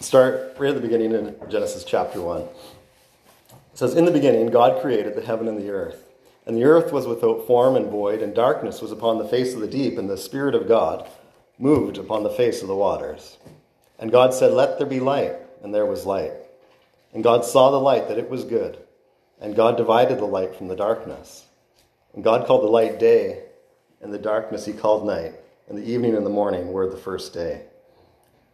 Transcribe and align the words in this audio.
start 0.00 0.56
right 0.58 0.68
at 0.68 0.74
the 0.74 0.80
beginning 0.80 1.12
in 1.12 1.34
Genesis 1.48 1.84
chapter 1.84 2.20
1. 2.20 2.42
It 2.42 2.48
says, 3.74 3.94
In 3.94 4.04
the 4.04 4.10
beginning, 4.10 4.46
God 4.46 4.80
created 4.80 5.14
the 5.14 5.22
heaven 5.22 5.48
and 5.48 5.58
the 5.58 5.70
earth. 5.70 6.04
And 6.46 6.56
the 6.56 6.64
earth 6.64 6.92
was 6.92 7.06
without 7.06 7.46
form 7.46 7.76
and 7.76 7.90
void, 7.90 8.22
and 8.22 8.34
darkness 8.34 8.80
was 8.80 8.92
upon 8.92 9.18
the 9.18 9.28
face 9.28 9.54
of 9.54 9.60
the 9.60 9.68
deep, 9.68 9.98
and 9.98 10.08
the 10.08 10.16
Spirit 10.16 10.54
of 10.54 10.68
God 10.68 11.08
moved 11.58 11.98
upon 11.98 12.22
the 12.22 12.30
face 12.30 12.62
of 12.62 12.68
the 12.68 12.76
waters. 12.76 13.36
And 13.98 14.12
God 14.12 14.32
said, 14.32 14.52
Let 14.52 14.78
there 14.78 14.86
be 14.86 15.00
light, 15.00 15.34
and 15.62 15.74
there 15.74 15.86
was 15.86 16.06
light. 16.06 16.32
And 17.12 17.24
God 17.24 17.44
saw 17.44 17.70
the 17.70 17.80
light 17.80 18.08
that 18.08 18.18
it 18.18 18.30
was 18.30 18.44
good, 18.44 18.78
and 19.40 19.56
God 19.56 19.76
divided 19.76 20.18
the 20.18 20.24
light 20.24 20.54
from 20.54 20.68
the 20.68 20.76
darkness. 20.76 21.44
And 22.14 22.24
God 22.24 22.46
called 22.46 22.62
the 22.62 22.68
light 22.68 22.98
day, 22.98 23.42
and 24.00 24.14
the 24.14 24.18
darkness 24.18 24.64
he 24.64 24.72
called 24.72 25.06
night, 25.06 25.34
and 25.68 25.76
the 25.76 25.90
evening 25.90 26.14
and 26.14 26.24
the 26.24 26.30
morning 26.30 26.72
were 26.72 26.88
the 26.88 26.96
first 26.96 27.34
day. 27.34 27.62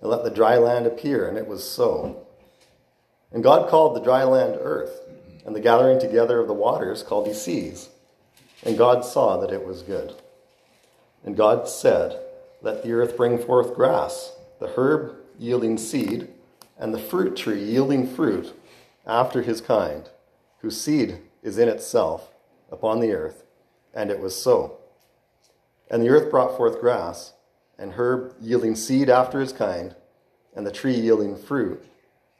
and 0.00 0.10
let 0.10 0.24
the 0.24 0.30
dry 0.30 0.56
land 0.56 0.86
appear. 0.86 1.28
And 1.28 1.36
it 1.36 1.46
was 1.46 1.68
so. 1.68 2.26
And 3.32 3.42
God 3.42 3.68
called 3.68 3.94
the 3.94 4.00
dry 4.00 4.24
land 4.24 4.58
earth 4.60 5.00
and 5.44 5.54
the 5.54 5.60
gathering 5.60 6.00
together 6.00 6.38
of 6.40 6.48
the 6.48 6.54
waters 6.54 7.02
called 7.02 7.26
he 7.26 7.34
seas. 7.34 7.88
And 8.62 8.76
God 8.76 9.04
saw 9.04 9.38
that 9.38 9.52
it 9.52 9.64
was 9.64 9.82
good. 9.82 10.14
And 11.24 11.36
God 11.36 11.68
said, 11.68 12.18
Let 12.62 12.82
the 12.82 12.92
earth 12.92 13.16
bring 13.16 13.38
forth 13.38 13.74
grass, 13.74 14.32
the 14.58 14.72
herb 14.76 15.16
yielding 15.38 15.78
seed, 15.78 16.28
and 16.78 16.94
the 16.94 16.98
fruit 16.98 17.36
tree 17.36 17.62
yielding 17.62 18.06
fruit 18.06 18.54
after 19.06 19.42
his 19.42 19.60
kind, 19.60 20.08
whose 20.60 20.80
seed 20.80 21.18
is 21.42 21.58
in 21.58 21.68
itself 21.68 22.32
upon 22.70 23.00
the 23.00 23.12
earth. 23.12 23.44
And 23.94 24.10
it 24.10 24.20
was 24.20 24.40
so. 24.40 24.78
And 25.90 26.02
the 26.02 26.08
earth 26.08 26.30
brought 26.30 26.56
forth 26.56 26.80
grass, 26.80 27.32
and 27.80 27.94
herb 27.94 28.34
yielding 28.40 28.76
seed 28.76 29.10
after 29.10 29.40
his 29.40 29.52
kind, 29.52 29.96
and 30.54 30.64
the 30.64 30.70
tree 30.70 30.94
yielding 30.94 31.36
fruit, 31.36 31.84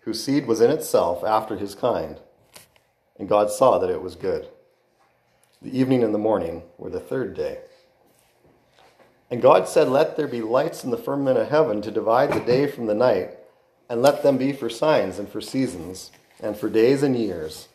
whose 0.02 0.22
seed 0.22 0.46
was 0.46 0.60
in 0.60 0.70
itself 0.70 1.24
after 1.24 1.56
his 1.56 1.74
kind 1.74 2.20
and 3.20 3.28
God 3.28 3.50
saw 3.50 3.78
that 3.78 3.90
it 3.90 4.00
was 4.00 4.16
good. 4.16 4.48
The 5.60 5.78
evening 5.78 6.02
and 6.02 6.14
the 6.14 6.18
morning 6.18 6.62
were 6.78 6.88
the 6.88 6.98
third 6.98 7.34
day. 7.34 7.58
And 9.30 9.42
God 9.42 9.68
said, 9.68 9.88
Let 9.88 10.16
there 10.16 10.26
be 10.26 10.40
lights 10.40 10.84
in 10.84 10.90
the 10.90 10.96
firmament 10.96 11.38
of 11.38 11.50
heaven 11.50 11.82
to 11.82 11.90
divide 11.90 12.32
the 12.32 12.40
day 12.40 12.66
from 12.66 12.86
the 12.86 12.94
night, 12.94 13.36
and 13.90 14.00
let 14.00 14.22
them 14.22 14.38
be 14.38 14.54
for 14.54 14.70
signs 14.70 15.18
and 15.18 15.28
for 15.28 15.42
seasons, 15.42 16.10
and 16.42 16.56
for 16.56 16.70
days 16.70 17.02
and 17.02 17.14
years. 17.14 17.68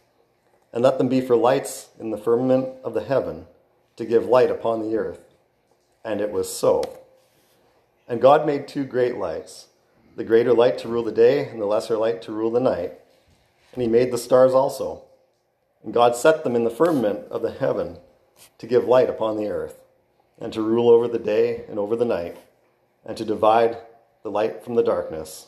And 0.74 0.82
let 0.82 0.98
them 0.98 1.10
be 1.10 1.22
for 1.22 1.36
lights 1.36 1.90
in 2.00 2.10
the 2.10 2.18
firmament 2.18 2.70
of 2.84 2.96
the 2.96 3.04
heaven, 3.04 3.46
to 3.98 4.04
give 4.04 4.26
light 4.26 4.50
upon 4.50 4.82
the 4.82 4.98
earth. 4.98 5.22
And 6.04 6.22
it 6.22 6.32
was 6.32 6.52
so. 6.52 6.82
And 8.08 8.22
God 8.22 8.46
made 8.46 8.68
two 8.68 8.86
great 8.86 9.18
lights 9.18 9.68
the 10.16 10.24
greater 10.24 10.54
light 10.54 10.78
to 10.78 10.88
rule 10.88 11.04
the 11.04 11.12
day, 11.12 11.50
and 11.50 11.62
the 11.62 11.66
lesser 11.66 11.98
light 11.98 12.22
to 12.22 12.32
rule 12.32 12.50
the 12.50 12.60
night. 12.60 12.94
And 13.74 13.82
he 13.82 13.88
made 13.90 14.12
the 14.12 14.18
stars 14.18 14.54
also 14.54 15.06
and 15.86 15.94
God 15.94 16.16
set 16.16 16.44
them 16.44 16.56
in 16.56 16.64
the 16.64 16.72
firmament 16.72 17.28
of 17.30 17.44
the 17.44 17.52
heaven 17.52 17.98
to 18.58 18.68
give 18.68 18.86
light 18.86 19.10
upon 19.10 19.38
the 19.38 19.48
earth, 19.48 19.80
and 20.42 20.52
to 20.52 20.62
rule 20.62 20.90
over 20.90 21.08
the 21.08 21.20
day 21.20 21.64
and 21.70 21.80
over 21.80 21.96
the 21.96 22.04
night, 22.04 22.36
and 23.06 23.16
to 23.16 23.24
divide 23.24 23.78
the 24.24 24.32
light 24.32 24.64
from 24.64 24.74
the 24.74 24.84
darkness. 24.84 25.48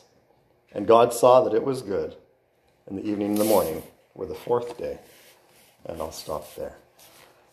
And 0.72 0.86
God 0.86 1.12
saw 1.12 1.42
that 1.42 1.54
it 1.54 1.64
was 1.64 1.82
good, 1.82 2.14
and 2.86 2.96
the 2.96 3.06
evening 3.06 3.30
and 3.30 3.38
the 3.38 3.44
morning 3.44 3.82
were 4.14 4.26
the 4.26 4.34
fourth 4.34 4.78
day. 4.78 4.98
And 5.84 6.00
I'll 6.00 6.12
stop 6.12 6.54
there. 6.54 6.76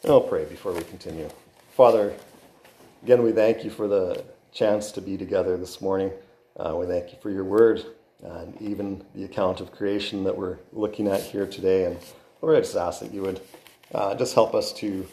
And 0.03 0.11
I'll 0.11 0.21
pray 0.21 0.45
before 0.45 0.71
we 0.71 0.83
continue. 0.83 1.29
Father, 1.75 2.13
again, 3.03 3.23
we 3.23 3.31
thank 3.31 3.63
you 3.63 3.71
for 3.71 3.87
the 3.87 4.23
chance 4.55 4.93
to 4.93 5.01
be 5.01 5.17
together 5.17 5.57
this 5.57 5.81
morning. 5.81 6.11
Uh, 6.57 6.73
we 6.77 6.85
thank 6.85 7.11
you 7.11 7.17
for 7.21 7.29
your 7.29 7.43
word 7.43 7.85
and 8.23 8.59
even 8.61 9.03
the 9.13 9.25
account 9.25 9.59
of 9.59 9.71
creation 9.73 10.23
that 10.23 10.35
we're 10.35 10.57
looking 10.71 11.09
at 11.09 11.19
here 11.21 11.45
today. 11.45 11.83
And 11.83 11.99
Lord, 12.41 12.55
I 12.55 12.61
just 12.61 12.77
ask 12.77 13.01
that 13.01 13.13
you 13.13 13.21
would 13.21 13.41
uh, 13.93 14.15
just 14.15 14.33
help 14.33 14.55
us 14.55 14.71
to 14.73 15.05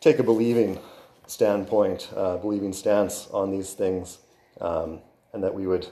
take 0.00 0.18
a 0.18 0.22
believing 0.22 0.78
standpoint, 1.26 2.10
uh, 2.16 2.38
believing 2.38 2.72
stance 2.72 3.28
on 3.30 3.50
these 3.50 3.74
things, 3.74 4.18
um, 4.62 5.00
and 5.34 5.44
that 5.44 5.54
we 5.54 5.66
would 5.66 5.86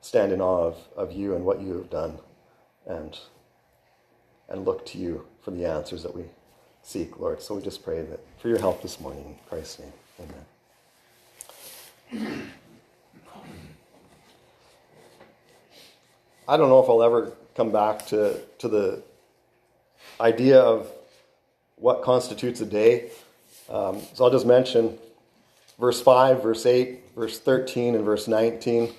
stand 0.00 0.32
in 0.32 0.40
awe 0.40 0.66
of, 0.66 0.76
of 0.96 1.12
you 1.12 1.36
and 1.36 1.44
what 1.44 1.60
you 1.60 1.74
have 1.74 1.90
done, 1.90 2.18
and 2.86 3.18
and 4.48 4.64
look 4.64 4.84
to 4.84 4.98
you 4.98 5.26
for 5.42 5.52
the 5.52 5.64
answers 5.64 6.02
that 6.02 6.14
we 6.14 6.24
seek, 6.82 7.20
Lord. 7.20 7.40
So 7.40 7.54
we 7.54 7.62
just 7.62 7.84
pray 7.84 8.02
that 8.02 8.20
for 8.38 8.48
your 8.48 8.58
help 8.58 8.82
this 8.82 9.00
morning 9.00 9.24
in 9.24 9.36
Christ's 9.48 9.78
name, 9.78 9.92
Amen. 10.18 10.49
I 12.12 12.16
don't 16.56 16.68
know 16.68 16.82
if 16.82 16.88
I'll 16.88 17.02
ever 17.02 17.32
come 17.54 17.70
back 17.70 18.06
to, 18.06 18.40
to 18.58 18.68
the 18.68 19.02
idea 20.20 20.60
of 20.60 20.90
what 21.76 22.02
constitutes 22.02 22.60
a 22.60 22.66
day. 22.66 23.10
Um, 23.68 24.00
so 24.14 24.24
I'll 24.24 24.30
just 24.30 24.46
mention 24.46 24.98
verse 25.78 26.00
5, 26.00 26.42
verse 26.42 26.66
8, 26.66 27.14
verse 27.14 27.38
13, 27.38 27.94
and 27.94 28.04
verse 28.04 28.26
19 28.26 28.92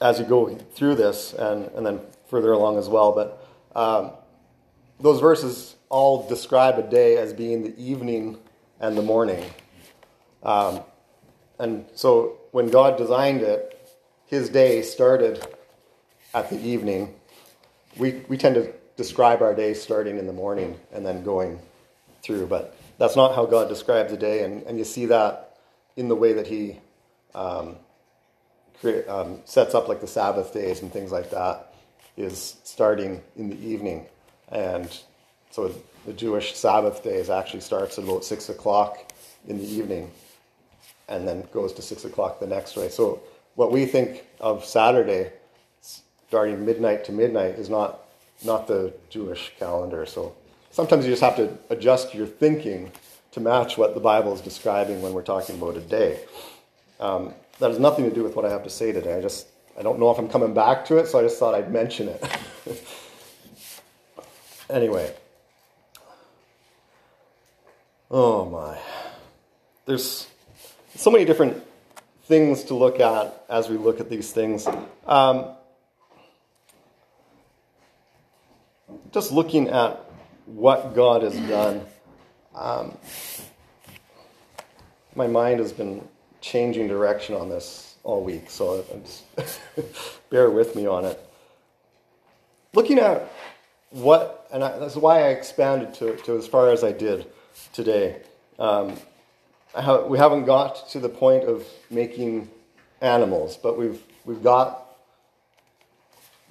as 0.00 0.18
you 0.18 0.26
go 0.26 0.54
through 0.74 0.96
this 0.96 1.32
and, 1.32 1.66
and 1.68 1.86
then 1.86 2.00
further 2.28 2.52
along 2.52 2.76
as 2.76 2.90
well. 2.90 3.12
But 3.12 3.48
um, 3.74 4.10
those 5.00 5.20
verses 5.20 5.76
all 5.88 6.28
describe 6.28 6.78
a 6.78 6.82
day 6.82 7.16
as 7.16 7.32
being 7.32 7.62
the 7.62 7.74
evening 7.82 8.36
and 8.80 8.98
the 8.98 9.02
morning. 9.02 9.42
Um, 10.44 10.80
and 11.58 11.86
so 11.94 12.38
when 12.52 12.68
God 12.68 12.96
designed 12.96 13.42
it, 13.42 13.70
his 14.26 14.48
day 14.48 14.82
started 14.82 15.44
at 16.34 16.50
the 16.50 16.60
evening. 16.60 17.14
We, 17.96 18.22
we 18.28 18.36
tend 18.36 18.56
to 18.56 18.72
describe 18.96 19.42
our 19.42 19.54
day 19.54 19.74
starting 19.74 20.18
in 20.18 20.26
the 20.26 20.32
morning 20.32 20.78
and 20.92 21.04
then 21.06 21.22
going 21.22 21.58
through, 22.22 22.46
but 22.46 22.76
that's 22.98 23.16
not 23.16 23.34
how 23.34 23.46
God 23.46 23.68
describes 23.68 24.12
a 24.12 24.16
day, 24.16 24.44
and, 24.44 24.62
and 24.64 24.78
you 24.78 24.84
see 24.84 25.06
that 25.06 25.58
in 25.96 26.08
the 26.08 26.16
way 26.16 26.32
that 26.32 26.46
He 26.46 26.80
um, 27.34 27.76
create, 28.80 29.08
um, 29.08 29.40
sets 29.44 29.74
up 29.74 29.88
like 29.88 30.00
the 30.00 30.06
Sabbath 30.06 30.52
days 30.52 30.82
and 30.82 30.92
things 30.92 31.12
like 31.12 31.30
that, 31.30 31.74
is 32.16 32.56
starting 32.64 33.22
in 33.36 33.50
the 33.50 33.58
evening. 33.58 34.06
And 34.50 34.88
so 35.50 35.74
the 36.06 36.12
Jewish 36.12 36.54
Sabbath 36.56 37.02
days 37.02 37.30
actually 37.30 37.60
starts 37.60 37.98
at 37.98 38.04
about 38.04 38.24
6 38.24 38.48
o'clock 38.48 39.12
in 39.46 39.58
the 39.58 39.66
evening 39.66 40.10
and 41.08 41.26
then 41.26 41.46
goes 41.52 41.72
to 41.74 41.82
6 41.82 42.04
o'clock 42.04 42.40
the 42.40 42.46
next 42.46 42.74
day. 42.74 42.88
So 42.88 43.20
what 43.54 43.70
we 43.70 43.86
think 43.86 44.24
of 44.40 44.64
Saturday 44.64 45.32
starting 45.80 46.64
midnight 46.64 47.04
to 47.04 47.12
midnight 47.12 47.58
is 47.58 47.70
not 47.70 48.00
not 48.44 48.66
the 48.66 48.92
Jewish 49.08 49.52
calendar. 49.58 50.04
So 50.04 50.34
sometimes 50.70 51.04
you 51.04 51.12
just 51.12 51.22
have 51.22 51.36
to 51.36 51.56
adjust 51.70 52.14
your 52.14 52.26
thinking 52.26 52.92
to 53.32 53.40
match 53.40 53.78
what 53.78 53.94
the 53.94 54.00
Bible 54.00 54.34
is 54.34 54.40
describing 54.40 55.00
when 55.00 55.12
we're 55.12 55.22
talking 55.22 55.56
about 55.56 55.76
a 55.76 55.80
day. 55.80 56.20
Um, 57.00 57.32
that 57.58 57.70
has 57.70 57.78
nothing 57.78 58.08
to 58.08 58.14
do 58.14 58.22
with 58.22 58.34
what 58.34 58.44
I 58.44 58.50
have 58.50 58.64
to 58.64 58.70
say 58.70 58.92
today. 58.92 59.16
I 59.16 59.20
just 59.20 59.46
I 59.78 59.82
don't 59.82 59.98
know 59.98 60.10
if 60.10 60.18
I'm 60.18 60.28
coming 60.28 60.54
back 60.54 60.84
to 60.86 60.98
it, 60.98 61.06
so 61.06 61.18
I 61.18 61.22
just 61.22 61.38
thought 61.38 61.54
I'd 61.54 61.72
mention 61.72 62.08
it. 62.08 62.38
anyway. 64.70 65.14
Oh 68.10 68.44
my. 68.44 68.78
There's 69.86 70.28
so 70.94 71.10
many 71.10 71.24
different 71.24 71.62
things 72.24 72.64
to 72.64 72.74
look 72.74 73.00
at 73.00 73.44
as 73.48 73.68
we 73.68 73.76
look 73.76 74.00
at 74.00 74.08
these 74.08 74.32
things. 74.32 74.66
Um, 75.06 75.46
just 79.12 79.32
looking 79.32 79.68
at 79.68 80.00
what 80.46 80.94
God 80.94 81.22
has 81.22 81.36
done, 81.48 81.82
um, 82.54 82.96
my 85.14 85.26
mind 85.26 85.60
has 85.60 85.72
been 85.72 86.06
changing 86.40 86.88
direction 86.88 87.34
on 87.34 87.48
this 87.48 87.96
all 88.02 88.22
week, 88.22 88.50
so 88.50 88.84
just 89.04 89.60
bear 90.30 90.50
with 90.50 90.76
me 90.76 90.86
on 90.86 91.04
it. 91.04 91.20
Looking 92.72 92.98
at 92.98 93.30
what, 93.90 94.48
and 94.52 94.64
I, 94.64 94.78
that's 94.78 94.96
why 94.96 95.26
I 95.26 95.28
expanded 95.28 95.94
to, 95.94 96.16
to 96.16 96.36
as 96.36 96.46
far 96.46 96.70
as 96.70 96.82
I 96.82 96.92
did 96.92 97.26
today. 97.72 98.20
Um, 98.58 98.96
have, 99.76 100.04
we 100.06 100.18
haven't 100.18 100.44
got 100.44 100.88
to 100.90 100.98
the 100.98 101.08
point 101.08 101.44
of 101.44 101.66
making 101.90 102.50
animals, 103.00 103.56
but 103.56 103.78
we've, 103.78 104.02
we've 104.24 104.42
got 104.42 104.96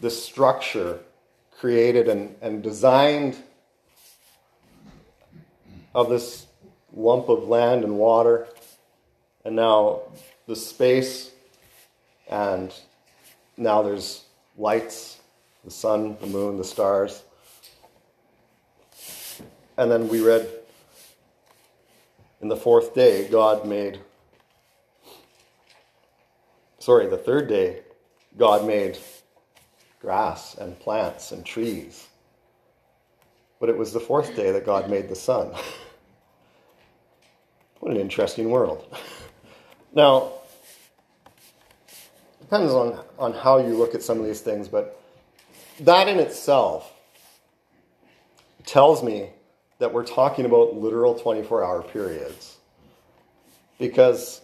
the 0.01 0.09
structure 0.09 0.99
created 1.59 2.07
and, 2.07 2.35
and 2.41 2.61
designed 2.61 3.37
of 5.95 6.09
this 6.09 6.45
lump 6.93 7.29
of 7.29 7.47
land 7.47 7.83
and 7.83 7.97
water, 7.97 8.47
and 9.45 9.55
now 9.55 10.01
the 10.47 10.55
space, 10.55 11.31
and 12.29 12.73
now 13.57 13.81
there's 13.81 14.23
lights 14.57 15.19
the 15.63 15.71
sun, 15.71 16.17
the 16.19 16.27
moon, 16.27 16.57
the 16.57 16.63
stars. 16.63 17.23
And 19.77 19.89
then 19.89 20.07
we 20.09 20.21
read 20.21 20.49
in 22.43 22.49
the 22.49 22.57
fourth 22.57 22.93
day, 22.93 23.25
God 23.29 23.65
made, 23.65 24.01
sorry, 26.77 27.07
the 27.07 27.17
third 27.17 27.47
day, 27.47 27.83
God 28.37 28.67
made 28.67 28.97
grass 30.01 30.55
and 30.55 30.77
plants 30.77 31.31
and 31.31 31.45
trees. 31.45 32.05
But 33.61 33.69
it 33.69 33.77
was 33.77 33.93
the 33.93 34.01
fourth 34.01 34.35
day 34.35 34.51
that 34.51 34.65
God 34.65 34.89
made 34.89 35.07
the 35.07 35.15
sun. 35.15 35.53
what 37.79 37.93
an 37.93 37.97
interesting 37.97 38.49
world. 38.49 38.93
now, 39.93 40.33
depends 42.41 42.73
on, 42.73 42.99
on 43.17 43.33
how 43.33 43.59
you 43.59 43.69
look 43.69 43.95
at 43.95 44.03
some 44.03 44.19
of 44.19 44.25
these 44.25 44.41
things, 44.41 44.67
but 44.67 45.01
that 45.79 46.09
in 46.09 46.19
itself 46.19 46.91
tells 48.65 49.01
me 49.01 49.29
that 49.79 49.91
we're 49.93 50.05
talking 50.05 50.45
about 50.45 50.75
literal 50.75 51.15
24 51.15 51.63
hour 51.63 51.81
periods. 51.81 52.57
Because 53.79 54.41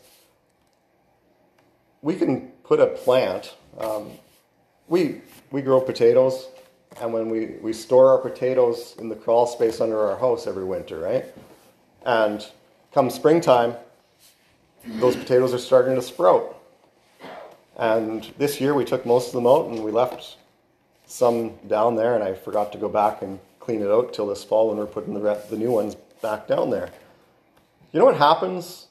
we 2.02 2.16
can 2.16 2.48
put 2.64 2.80
a 2.80 2.88
plant, 2.88 3.56
um, 3.80 4.12
we, 4.88 5.22
we 5.52 5.62
grow 5.62 5.80
potatoes, 5.82 6.48
and 7.00 7.14
when 7.14 7.30
we, 7.30 7.58
we 7.62 7.74
store 7.74 8.12
our 8.12 8.18
potatoes 8.18 8.96
in 9.00 9.10
the 9.10 9.16
crawl 9.16 9.48
space 9.48 9.80
under 9.80 10.00
our 10.00 10.18
house 10.18 10.48
every 10.48 10.64
winter, 10.66 11.00
right? 11.00 11.26
And 12.06 12.46
come 12.94 13.10
springtime, 13.10 13.76
those 14.86 15.16
potatoes 15.16 15.54
are 15.54 15.60
starting 15.60 15.96
to 15.96 16.02
sprout. 16.02 16.56
And 17.78 18.30
this 18.38 18.60
year 18.60 18.74
we 18.74 18.84
took 18.84 19.06
most 19.06 19.28
of 19.28 19.34
them 19.34 19.48
out 19.48 19.68
and 19.68 19.84
we 19.84 19.92
left 19.92 20.38
some 21.06 21.56
down 21.68 21.96
there, 21.96 22.16
and 22.16 22.24
I 22.24 22.34
forgot 22.34 22.72
to 22.74 22.78
go 22.78 22.90
back 22.90 23.22
and 23.22 23.40
clean 23.70 23.84
it 23.84 23.92
out 23.92 24.12
till 24.12 24.26
this 24.26 24.44
fall 24.44 24.70
when 24.70 24.78
we're 24.78 24.88
putting 24.88 25.14
the, 25.14 25.44
the 25.52 25.56
new 25.56 25.70
ones 25.70 25.94
back 26.24 26.48
down 26.48 26.72
there. 26.72 26.90
You 27.92 28.00
know 28.00 28.06
what 28.06 28.18
happens 28.18 28.88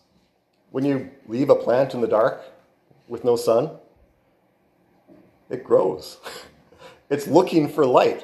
when 0.70 0.84
you 0.84 1.10
leave 1.26 1.50
a 1.50 1.56
plant 1.56 1.94
in 1.94 2.00
the 2.00 2.06
dark 2.06 2.40
with 3.08 3.25
no 3.25 3.34
sun? 3.34 3.70
It 5.50 5.64
grows. 5.64 6.19
it's 7.10 7.26
looking 7.26 7.69
for 7.69 7.84
light. 7.84 8.22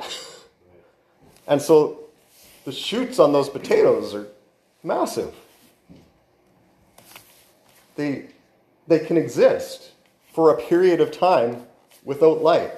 and 1.48 1.60
so 1.60 2.04
the 2.64 2.70
shoots 2.70 3.18
on 3.18 3.32
those 3.32 3.48
potatoes 3.48 4.14
are 4.14 4.28
massive. 4.84 5.34
They, 7.96 8.26
they 8.86 9.00
can 9.00 9.16
exist 9.16 9.90
for 10.32 10.52
a 10.52 10.62
period 10.62 11.00
of 11.00 11.10
time 11.10 11.66
without 12.04 12.42
light. 12.42 12.70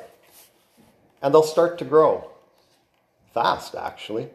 And 1.21 1.35
they'll 1.35 1.43
start 1.43 1.77
to 1.81 1.85
grow 1.85 2.31
fast, 3.37 3.75
actually. 3.75 4.31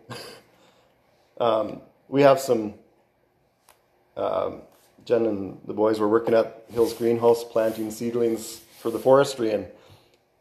um, 1.40 1.82
we 2.08 2.22
have 2.22 2.40
some, 2.40 2.76
um, 4.16 4.62
Jen 5.06 5.26
and 5.26 5.60
the 5.66 5.74
boys 5.74 6.00
were 6.00 6.08
working 6.08 6.36
at 6.36 6.66
Hills 6.70 6.94
Greenhouse 6.94 7.44
planting 7.44 7.90
seedlings 7.90 8.62
for 8.80 8.92
the 8.92 9.00
forestry, 9.00 9.54
and 9.54 9.66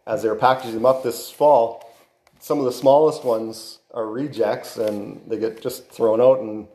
as 0.07 0.23
they 0.23 0.29
were 0.29 0.37
packaging 0.37 0.75
them 0.75 0.85
up 0.85 1.03
this 1.03 1.31
fall, 1.31 1.91
some 2.39 2.59
of 2.59 2.67
the 2.67 2.73
smallest 2.73 3.25
ones 3.25 3.79
are 3.95 4.07
rejects 4.07 4.77
and 4.77 5.23
they 5.27 5.39
get 5.39 5.63
just 5.63 5.89
thrown 5.91 6.21
out 6.21 6.41
and 6.41 6.69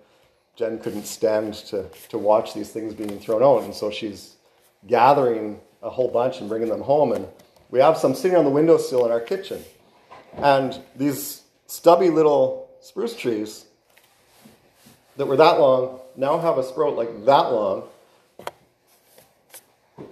Jen 0.55 0.79
couldn't 0.79 1.05
stand 1.05 1.53
to, 1.69 1.87
to 2.09 2.17
watch 2.17 2.55
these 2.55 2.71
things 2.71 2.95
being 2.95 3.19
thrown 3.19 3.43
out 3.43 3.61
and 3.63 3.73
so 3.73 3.91
she's 3.91 4.35
gathering 4.87 5.59
a 5.83 5.89
whole 5.89 6.09
bunch 6.09 6.39
and 6.39 6.49
bringing 6.49 6.69
them 6.69 6.81
home 6.81 7.11
and 7.13 7.27
we 7.69 7.79
have 7.79 7.97
some 7.97 8.15
sitting 8.15 8.37
on 8.37 8.43
the 8.43 8.51
windowsill 8.51 9.05
in 9.05 9.11
our 9.11 9.19
kitchen. 9.19 9.63
And 10.37 10.79
these 10.95 11.44
stubby 11.67 12.09
little 12.09 12.69
spruce 12.81 13.15
trees 13.15 13.65
that 15.17 15.25
were 15.25 15.37
that 15.37 15.59
long 15.59 15.99
now 16.15 16.37
have 16.37 16.57
a 16.57 16.63
sprout 16.63 16.95
like 16.95 17.25
that 17.25 17.51
long 17.51 17.83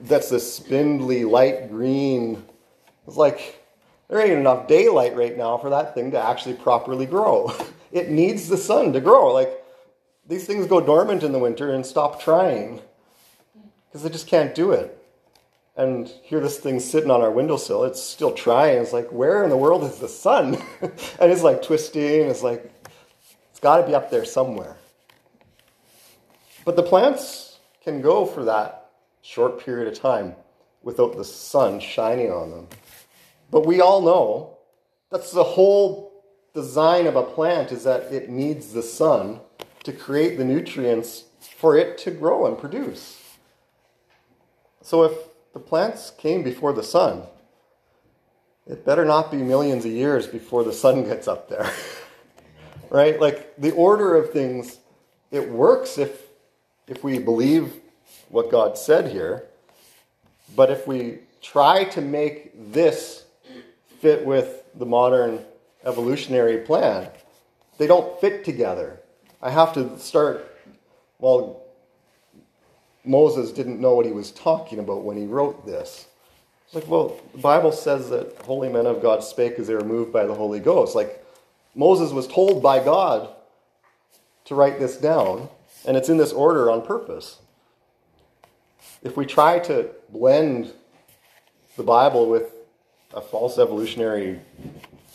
that's 0.04 0.30
this 0.30 0.56
spindly 0.56 1.26
light 1.26 1.70
green 1.70 2.44
it's 3.08 3.18
like 3.18 3.64
there 4.10 4.22
ain't 4.22 4.40
enough 4.40 4.68
daylight 4.68 5.16
right 5.16 5.38
now 5.38 5.58
for 5.58 5.70
that 5.72 5.94
thing 5.96 6.12
to 6.12 6.24
actually 6.24 6.56
properly 6.56 7.06
grow. 7.06 7.52
it 7.92 8.10
needs 8.10 8.48
the 8.48 8.58
sun 8.58 8.94
to 8.94 9.02
grow. 9.02 9.34
Like 9.34 9.64
these 10.28 10.46
things 10.46 10.68
go 10.68 10.80
dormant 10.80 11.24
in 11.24 11.32
the 11.32 11.40
winter 11.40 11.74
and 11.74 11.86
stop 11.86 12.22
trying 12.22 12.82
because 13.88 14.04
they 14.04 14.10
just 14.10 14.28
can't 14.28 14.56
do 14.56 14.72
it. 14.72 15.03
And 15.76 16.08
here 16.24 16.40
this 16.40 16.60
thing's 16.60 16.86
sitting 16.86 17.10
on 17.10 17.22
our 17.22 17.32
windowsill. 17.32 17.84
It's 17.86 18.02
still 18.02 18.32
trying. 18.32 18.80
It's 18.80 18.94
like, 18.94 19.12
where 19.12 19.44
in 19.44 19.50
the 19.50 19.58
world 19.58 19.84
is 19.84 19.98
the 19.98 20.08
sun? 20.08 20.62
and 20.82 21.32
it's 21.32 21.42
like 21.42 21.64
twisting. 21.64 22.30
It's 22.30 22.44
like, 22.44 22.72
it's 23.50 23.60
got 23.60 23.78
to 23.78 23.88
be 23.88 23.96
up 23.96 24.12
there 24.12 24.26
somewhere. 24.26 24.76
But 26.64 26.76
the 26.76 26.84
plants 26.84 27.58
can 27.84 28.02
go 28.02 28.26
for 28.26 28.46
that 28.46 28.92
short 29.22 29.60
period 29.60 29.88
of 29.88 30.00
time 30.00 30.36
without 30.84 31.18
the 31.18 31.26
sun 31.26 31.80
shining 31.80 32.32
on 32.32 32.52
them. 32.52 32.68
But 33.50 33.66
we 33.66 33.82
all 33.82 34.02
know 34.02 34.58
that's 35.12 35.32
the 35.32 35.44
whole 35.44 36.24
design 36.54 37.08
of 37.08 37.16
a 37.16 37.24
plant 37.24 37.72
is 37.72 37.84
that 37.84 38.14
it 38.14 38.30
needs 38.30 38.74
the 38.74 38.84
sun 38.84 39.40
to 39.84 39.92
create 39.92 40.38
the 40.38 40.46
nutrients 40.46 41.26
for 41.58 41.76
it 41.78 41.98
to 42.00 42.12
grow 42.12 42.46
and 42.46 42.58
produce. 42.58 43.22
So 44.82 45.04
if 45.04 45.14
the 45.54 45.60
plants 45.60 46.12
came 46.12 46.44
before 46.44 46.74
the 46.74 46.84
sun, 46.84 47.24
it 48.68 48.86
better 48.86 49.06
not 49.06 49.32
be 49.32 49.38
millions 49.38 49.86
of 49.86 49.92
years 49.92 50.28
before 50.28 50.64
the 50.64 50.74
sun 50.74 51.04
gets 51.04 51.28
up 51.28 51.50
there. 51.50 51.70
right? 52.90 53.20
Like 53.20 53.56
the 53.58 53.72
order 53.72 54.16
of 54.16 54.32
things, 54.32 54.80
it 55.32 55.50
works 55.50 55.98
if 55.98 56.22
if 56.88 57.04
we 57.04 57.18
believe 57.18 57.80
what 58.30 58.52
God 58.52 58.78
said 58.78 59.12
here. 59.12 59.46
But 60.56 60.70
if 60.70 60.86
we 60.88 61.20
try 61.42 61.84
to 61.84 62.02
make 62.02 62.74
this 62.74 63.26
fit 64.00 64.26
with 64.26 64.64
the 64.76 64.86
modern 64.86 65.44
evolutionary 65.86 66.58
plan. 66.60 67.10
They 67.78 67.88
don't 67.88 68.20
fit 68.20 68.46
together. 68.46 69.00
I 69.42 69.50
have 69.50 69.74
to 69.74 70.00
start, 70.00 70.58
well, 71.20 71.63
Moses 73.06 73.52
didn't 73.52 73.82
know 73.82 73.96
what 73.96 74.06
he 74.06 74.12
was 74.12 74.32
talking 74.32 74.80
about 74.80 75.04
when 75.04 75.18
he 75.18 75.26
wrote 75.26 75.66
this. 75.66 76.08
It's 76.66 76.76
like, 76.76 76.88
well, 76.88 77.18
the 77.34 77.42
Bible 77.42 77.72
says 77.72 78.10
that 78.10 78.38
holy 78.46 78.70
men 78.70 78.86
of 78.86 79.02
God 79.02 79.24
spake 79.24 79.60
as 79.60 79.68
they 79.68 79.76
were 79.76 79.84
moved 79.84 80.12
by 80.12 80.26
the 80.26 80.34
Holy 80.34 80.60
Ghost. 80.60 80.96
Like, 80.96 81.24
Moses 81.76 82.12
was 82.12 82.28
told 82.28 82.64
by 82.64 82.84
God 82.84 83.30
to 84.46 84.56
write 84.56 84.80
this 84.80 84.98
down, 84.98 85.50
and 85.86 85.98
it's 85.98 86.10
in 86.10 86.18
this 86.18 86.32
order 86.32 86.72
on 86.72 86.82
purpose. 86.82 87.40
If 89.02 89.18
we 89.18 89.26
try 89.26 89.60
to 89.60 89.90
blend 90.10 90.72
the 91.76 91.84
Bible 91.84 92.30
with 92.30 92.54
a 93.14 93.22
false 93.22 93.58
evolutionary 93.58 94.40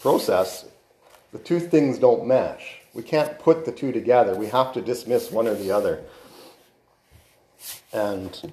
process, 0.00 0.66
the 1.32 1.38
two 1.38 1.60
things 1.60 1.98
don't 1.98 2.26
mesh. 2.26 2.80
We 2.94 3.02
can't 3.02 3.38
put 3.38 3.64
the 3.64 3.72
two 3.72 3.92
together. 3.92 4.34
We 4.34 4.46
have 4.46 4.72
to 4.74 4.80
dismiss 4.80 5.30
one 5.30 5.46
or 5.46 5.54
the 5.54 5.70
other. 5.70 6.02
And 7.92 8.52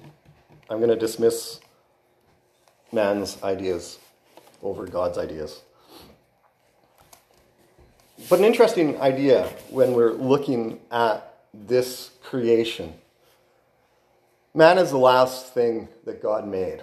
I'm 0.70 0.78
going 0.78 0.90
to 0.90 0.96
dismiss 0.96 1.60
man's 2.92 3.42
ideas 3.42 3.98
over 4.62 4.86
God's 4.86 5.18
ideas. 5.18 5.60
But 8.30 8.38
an 8.38 8.44
interesting 8.44 9.00
idea 9.00 9.48
when 9.70 9.92
we're 9.92 10.12
looking 10.12 10.80
at 10.90 11.34
this 11.52 12.10
creation. 12.22 12.94
Man 14.54 14.78
is 14.78 14.90
the 14.90 14.98
last 14.98 15.52
thing 15.52 15.88
that 16.04 16.22
God 16.22 16.48
made. 16.48 16.82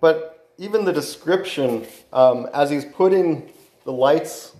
But 0.00 0.52
even 0.58 0.84
the 0.84 0.92
description, 0.92 1.86
um, 2.12 2.48
as 2.52 2.70
he's 2.70 2.84
putting 2.84 3.50
the 3.84 3.92
lights, 3.92 4.54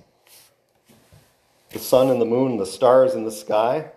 the 1.71 1.79
sun 1.79 2.09
and 2.09 2.21
the 2.21 2.27
moon, 2.27 2.57
the 2.57 2.67
stars 2.67 3.15
in 3.15 3.25
the 3.25 3.31
sky, 3.31 3.91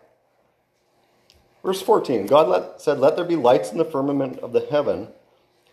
Verse 1.67 1.81
14 1.81 2.27
God 2.27 2.47
let, 2.47 2.79
said, 2.81 2.97
Let 2.97 3.17
there 3.17 3.25
be 3.25 3.35
lights 3.35 3.73
in 3.73 3.77
the 3.77 3.83
firmament 3.83 4.39
of 4.39 4.53
the 4.53 4.65
heaven 4.71 5.09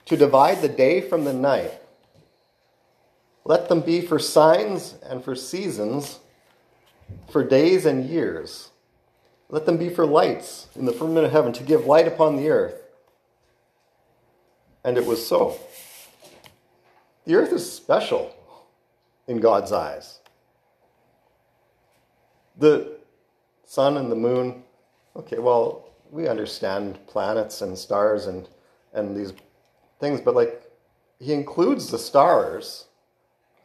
to 0.06 0.16
divide 0.16 0.60
the 0.60 0.68
day 0.68 1.00
from 1.00 1.22
the 1.22 1.32
night. 1.32 1.70
Let 3.44 3.68
them 3.68 3.80
be 3.80 4.00
for 4.00 4.18
signs 4.18 4.96
and 5.04 5.22
for 5.22 5.36
seasons, 5.36 6.18
for 7.30 7.44
days 7.44 7.86
and 7.86 8.10
years, 8.10 8.70
Let 9.48 9.66
them 9.66 9.76
be 9.76 9.88
for 9.88 10.04
lights 10.04 10.66
in 10.74 10.84
the 10.84 10.92
firmament 10.92 11.26
of 11.26 11.32
heaven 11.32 11.52
to 11.52 11.62
give 11.62 11.86
light 11.86 12.08
upon 12.08 12.38
the 12.38 12.48
earth. 12.48 12.82
And 14.82 14.98
it 14.98 15.06
was 15.06 15.24
so. 15.24 15.60
The 17.24 17.36
earth 17.36 17.52
is 17.52 17.72
special 17.72 18.34
in 19.28 19.38
God's 19.38 19.70
eyes. 19.70 20.18
The 22.58 22.96
sun 23.64 23.96
and 23.96 24.10
the 24.10 24.16
moon, 24.16 24.64
okay, 25.16 25.38
well, 25.38 25.88
we 26.10 26.28
understand 26.28 26.98
planets 27.06 27.60
and 27.62 27.76
stars 27.76 28.26
and, 28.26 28.48
and 28.92 29.16
these 29.16 29.32
things, 30.00 30.20
but 30.20 30.34
like, 30.34 30.62
he 31.18 31.32
includes 31.32 31.90
the 31.90 31.98
stars 31.98 32.86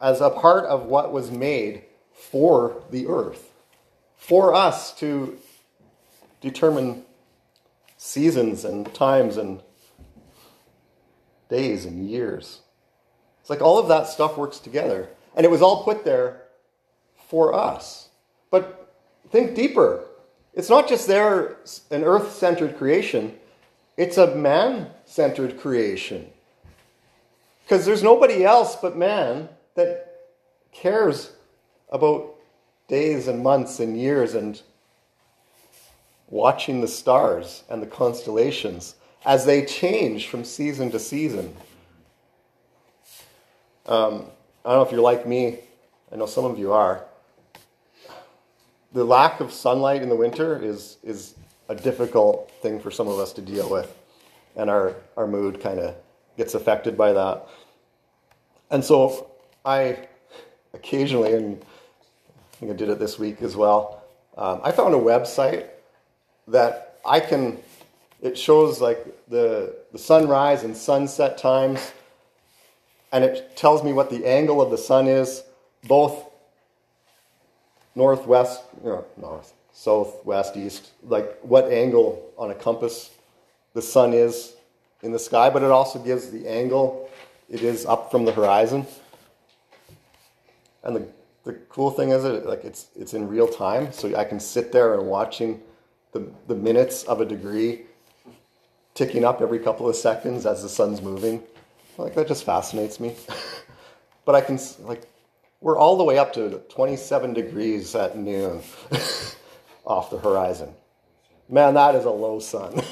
as 0.00 0.20
a 0.20 0.30
part 0.30 0.64
of 0.64 0.84
what 0.86 1.12
was 1.12 1.30
made 1.30 1.84
for 2.12 2.82
the 2.90 3.06
earth, 3.06 3.52
for 4.16 4.54
us 4.54 4.94
to 4.94 5.36
determine 6.40 7.04
seasons 7.96 8.64
and 8.64 8.92
times 8.94 9.36
and 9.36 9.62
days 11.48 11.84
and 11.84 12.08
years. 12.08 12.60
It's 13.40 13.50
like 13.50 13.60
all 13.60 13.78
of 13.78 13.88
that 13.88 14.06
stuff 14.06 14.38
works 14.38 14.58
together. 14.58 15.08
And 15.34 15.44
it 15.44 15.50
was 15.50 15.62
all 15.62 15.84
put 15.84 16.04
there 16.04 16.42
for 17.28 17.54
us. 17.54 18.08
But 18.50 18.94
think 19.30 19.54
deeper. 19.54 20.04
It's 20.54 20.68
not 20.68 20.88
just 20.88 21.06
there 21.06 21.56
an 21.90 22.04
earth 22.04 22.32
centered 22.32 22.76
creation, 22.76 23.36
it's 23.96 24.18
a 24.18 24.34
man 24.34 24.90
centered 25.04 25.58
creation. 25.58 26.28
Because 27.64 27.86
there's 27.86 28.02
nobody 28.02 28.44
else 28.44 28.76
but 28.76 28.96
man 28.96 29.48
that 29.76 30.22
cares 30.72 31.32
about 31.90 32.34
days 32.88 33.28
and 33.28 33.42
months 33.42 33.78
and 33.78 33.96
years 33.96 34.34
and 34.34 34.60
watching 36.28 36.80
the 36.80 36.88
stars 36.88 37.62
and 37.68 37.82
the 37.82 37.86
constellations 37.86 38.96
as 39.24 39.44
they 39.44 39.64
change 39.64 40.28
from 40.28 40.44
season 40.44 40.90
to 40.90 40.98
season. 40.98 41.54
Um, 43.86 44.26
I 44.64 44.70
don't 44.70 44.78
know 44.78 44.82
if 44.82 44.92
you're 44.92 45.00
like 45.00 45.26
me, 45.26 45.60
I 46.12 46.16
know 46.16 46.26
some 46.26 46.44
of 46.44 46.58
you 46.58 46.72
are. 46.72 47.04
The 48.92 49.04
lack 49.04 49.40
of 49.40 49.52
sunlight 49.52 50.02
in 50.02 50.08
the 50.08 50.16
winter 50.16 50.60
is, 50.60 50.96
is 51.04 51.34
a 51.68 51.74
difficult 51.74 52.50
thing 52.60 52.80
for 52.80 52.90
some 52.90 53.06
of 53.06 53.18
us 53.18 53.32
to 53.34 53.40
deal 53.40 53.70
with, 53.70 53.96
and 54.56 54.68
our, 54.68 54.96
our 55.16 55.28
mood 55.28 55.60
kind 55.60 55.78
of 55.78 55.94
gets 56.36 56.54
affected 56.54 56.96
by 56.96 57.12
that. 57.12 57.46
And 58.70 58.84
so 58.84 59.30
I 59.64 60.08
occasionally, 60.74 61.34
and 61.34 61.62
I 61.62 62.56
think 62.56 62.72
I 62.72 62.74
did 62.74 62.88
it 62.88 62.98
this 62.98 63.18
week 63.18 63.42
as 63.42 63.56
well, 63.56 64.02
um, 64.36 64.60
I 64.64 64.72
found 64.72 64.94
a 64.94 64.98
website 64.98 65.66
that 66.48 66.98
I 67.06 67.20
can, 67.20 67.58
it 68.20 68.36
shows 68.36 68.80
like 68.80 69.06
the, 69.28 69.76
the 69.92 69.98
sunrise 69.98 70.64
and 70.64 70.76
sunset 70.76 71.38
times, 71.38 71.92
and 73.12 73.22
it 73.22 73.56
tells 73.56 73.84
me 73.84 73.92
what 73.92 74.10
the 74.10 74.24
angle 74.26 74.60
of 74.60 74.70
the 74.70 74.78
sun 74.78 75.06
is, 75.06 75.42
both 75.84 76.29
northwest, 77.94 78.62
north, 78.82 79.52
south, 79.72 80.24
west, 80.24 80.56
east, 80.56 80.90
like 81.02 81.38
what 81.42 81.70
angle 81.72 82.32
on 82.36 82.50
a 82.50 82.54
compass 82.54 83.10
the 83.74 83.82
sun 83.82 84.12
is 84.12 84.54
in 85.02 85.12
the 85.12 85.18
sky, 85.18 85.50
but 85.50 85.62
it 85.62 85.70
also 85.70 85.98
gives 85.98 86.30
the 86.30 86.46
angle 86.46 87.08
it 87.48 87.62
is 87.62 87.84
up 87.84 88.10
from 88.10 88.24
the 88.24 88.32
horizon. 88.32 88.86
And 90.82 90.96
the, 90.96 91.08
the 91.44 91.54
cool 91.68 91.90
thing 91.90 92.10
is 92.10 92.24
it 92.24 92.46
like 92.46 92.64
it's 92.64 92.86
it's 92.96 93.14
in 93.14 93.28
real 93.28 93.48
time, 93.48 93.92
so 93.92 94.14
I 94.16 94.24
can 94.24 94.40
sit 94.40 94.72
there 94.72 94.94
and 94.94 95.06
watching 95.08 95.60
the, 96.12 96.28
the 96.46 96.54
minutes 96.54 97.04
of 97.04 97.20
a 97.20 97.24
degree 97.24 97.82
ticking 98.94 99.24
up 99.24 99.40
every 99.40 99.58
couple 99.58 99.88
of 99.88 99.96
seconds 99.96 100.46
as 100.46 100.62
the 100.62 100.68
sun's 100.68 101.02
moving. 101.02 101.42
Like 101.98 102.14
that 102.14 102.28
just 102.28 102.44
fascinates 102.44 103.00
me. 103.00 103.16
but 104.24 104.34
I 104.34 104.40
can 104.40 104.58
like 104.80 105.09
we're 105.60 105.78
all 105.78 105.96
the 105.96 106.04
way 106.04 106.18
up 106.18 106.32
to 106.34 106.60
27 106.68 107.34
degrees 107.34 107.94
at 107.94 108.16
noon 108.16 108.62
off 109.86 110.10
the 110.10 110.18
horizon. 110.18 110.72
Man, 111.48 111.74
that 111.74 111.94
is 111.94 112.04
a 112.04 112.10
low 112.10 112.38
sun. 112.38 112.82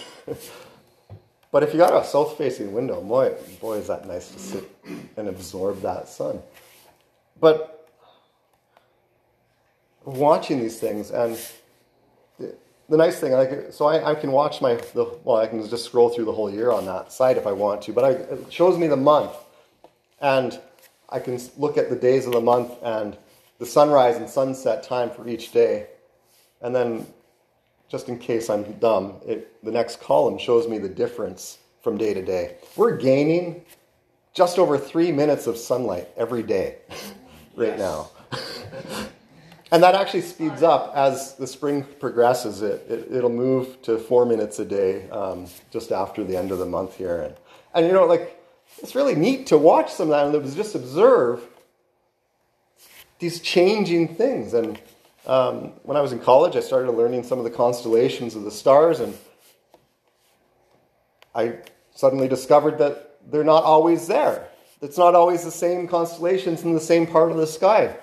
but 1.52 1.62
if 1.62 1.72
you 1.72 1.78
got 1.78 1.94
a 1.94 2.06
south 2.06 2.36
facing 2.36 2.72
window, 2.72 3.00
boy, 3.00 3.34
boy, 3.60 3.74
is 3.74 3.86
that 3.86 4.06
nice 4.06 4.30
to 4.30 4.38
sit 4.38 4.64
and 5.16 5.28
absorb 5.28 5.80
that 5.82 6.08
sun. 6.08 6.40
But 7.40 7.88
watching 10.04 10.58
these 10.58 10.78
things 10.78 11.10
and 11.10 11.38
the 12.88 12.96
nice 12.96 13.20
thing, 13.20 13.32
like, 13.32 13.70
so 13.70 13.86
I, 13.86 14.12
I 14.12 14.14
can 14.14 14.32
watch 14.32 14.60
my, 14.60 14.74
the, 14.94 15.18
well, 15.22 15.36
I 15.36 15.46
can 15.46 15.66
just 15.68 15.84
scroll 15.84 16.08
through 16.08 16.24
the 16.24 16.32
whole 16.32 16.50
year 16.50 16.72
on 16.72 16.86
that 16.86 17.12
site 17.12 17.36
if 17.36 17.46
I 17.46 17.52
want 17.52 17.82
to, 17.82 17.92
but 17.92 18.04
I, 18.04 18.10
it 18.10 18.52
shows 18.52 18.78
me 18.78 18.86
the 18.86 18.96
month. 18.96 19.32
And 20.20 20.58
I 21.08 21.20
can 21.20 21.40
look 21.56 21.78
at 21.78 21.90
the 21.90 21.96
days 21.96 22.26
of 22.26 22.32
the 22.32 22.40
month 22.40 22.72
and 22.82 23.16
the 23.58 23.66
sunrise 23.66 24.16
and 24.16 24.28
sunset 24.28 24.82
time 24.82 25.10
for 25.10 25.28
each 25.28 25.52
day. 25.52 25.88
And 26.60 26.74
then, 26.74 27.06
just 27.88 28.08
in 28.08 28.18
case 28.18 28.50
I'm 28.50 28.72
dumb, 28.74 29.14
it, 29.26 29.64
the 29.64 29.70
next 29.70 30.00
column 30.00 30.38
shows 30.38 30.68
me 30.68 30.78
the 30.78 30.88
difference 30.88 31.58
from 31.82 31.96
day 31.96 32.12
to 32.12 32.22
day. 32.22 32.56
We're 32.76 32.96
gaining 32.96 33.64
just 34.34 34.58
over 34.58 34.76
three 34.76 35.10
minutes 35.10 35.46
of 35.46 35.56
sunlight 35.56 36.08
every 36.16 36.42
day 36.42 36.78
right 37.56 37.78
now. 37.78 38.10
And 39.70 39.82
that 39.82 39.94
actually 39.94 40.22
speeds 40.22 40.62
up 40.62 40.92
as 40.94 41.34
the 41.34 41.46
spring 41.46 41.84
progresses. 42.00 42.62
It, 42.62 42.86
it, 42.88 43.22
will 43.22 43.28
move 43.28 43.82
to 43.82 43.98
four 43.98 44.24
minutes 44.24 44.58
a 44.60 44.64
day 44.64 45.08
um, 45.10 45.46
just 45.70 45.92
after 45.92 46.24
the 46.24 46.36
end 46.36 46.52
of 46.52 46.58
the 46.58 46.64
month 46.64 46.96
here. 46.96 47.20
And, 47.20 47.34
and, 47.74 47.86
you 47.86 47.92
know, 47.92 48.06
like, 48.06 48.37
it's 48.82 48.94
really 48.94 49.14
neat 49.14 49.46
to 49.48 49.58
watch 49.58 49.92
some 49.92 50.10
of 50.10 50.32
that 50.32 50.34
and 50.34 50.54
just 50.54 50.74
observe 50.74 51.42
these 53.18 53.40
changing 53.40 54.14
things. 54.14 54.54
And 54.54 54.80
um, 55.26 55.72
when 55.82 55.96
I 55.96 56.00
was 56.00 56.12
in 56.12 56.20
college, 56.20 56.54
I 56.54 56.60
started 56.60 56.92
learning 56.92 57.24
some 57.24 57.38
of 57.38 57.44
the 57.44 57.50
constellations 57.50 58.34
of 58.34 58.44
the 58.44 58.50
stars, 58.50 59.00
and 59.00 59.16
I 61.34 61.58
suddenly 61.94 62.28
discovered 62.28 62.78
that 62.78 63.18
they're 63.30 63.44
not 63.44 63.64
always 63.64 64.06
there. 64.06 64.48
It's 64.80 64.96
not 64.98 65.14
always 65.14 65.44
the 65.44 65.50
same 65.50 65.88
constellations 65.88 66.62
in 66.62 66.72
the 66.72 66.80
same 66.80 67.06
part 67.06 67.30
of 67.30 67.36
the 67.36 67.46
sky 67.46 67.96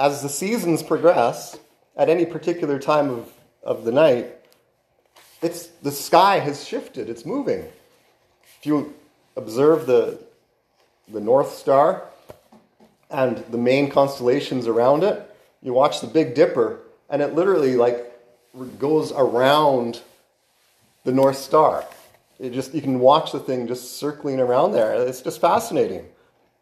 as 0.00 0.22
the 0.22 0.30
seasons 0.30 0.82
progress, 0.82 1.58
at 1.94 2.08
any 2.08 2.24
particular 2.24 2.78
time 2.78 3.10
of, 3.10 3.32
of 3.62 3.84
the 3.84 3.92
night, 3.92 4.34
it's, 5.42 5.66
the 5.82 5.90
sky 5.92 6.38
has 6.38 6.66
shifted, 6.66 7.10
it's 7.10 7.26
moving. 7.26 7.60
If 8.58 8.64
you 8.66 8.94
observe 9.40 9.86
the, 9.86 10.18
the 11.08 11.20
North 11.20 11.54
Star 11.54 12.04
and 13.10 13.38
the 13.50 13.58
main 13.58 13.90
constellations 13.90 14.66
around 14.66 15.02
it, 15.02 15.26
you 15.62 15.72
watch 15.72 16.00
the 16.00 16.06
Big 16.06 16.34
Dipper, 16.34 16.80
and 17.08 17.20
it 17.22 17.34
literally 17.34 17.76
like 17.76 18.06
goes 18.78 19.12
around 19.12 20.00
the 21.04 21.12
North 21.12 21.36
Star. 21.36 21.84
It 22.38 22.52
just 22.52 22.72
you 22.74 22.80
can 22.80 23.00
watch 23.00 23.32
the 23.32 23.40
thing 23.40 23.66
just 23.66 23.98
circling 23.98 24.40
around 24.40 24.72
there. 24.72 24.94
It's 24.94 25.20
just 25.20 25.40
fascinating 25.40 26.06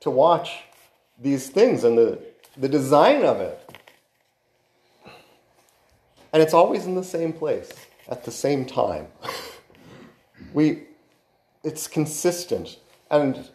to 0.00 0.10
watch 0.10 0.64
these 1.20 1.48
things 1.48 1.84
and 1.84 1.96
the 1.96 2.18
the 2.56 2.68
design 2.68 3.24
of 3.24 3.40
it. 3.40 3.58
And 6.32 6.42
it's 6.42 6.54
always 6.54 6.86
in 6.86 6.94
the 6.94 7.04
same 7.04 7.32
place 7.32 7.72
at 8.08 8.24
the 8.24 8.30
same 8.30 8.64
time. 8.64 9.06
we, 10.52 10.82
it's 11.68 11.86
consistent. 11.86 12.78
And 13.10 13.48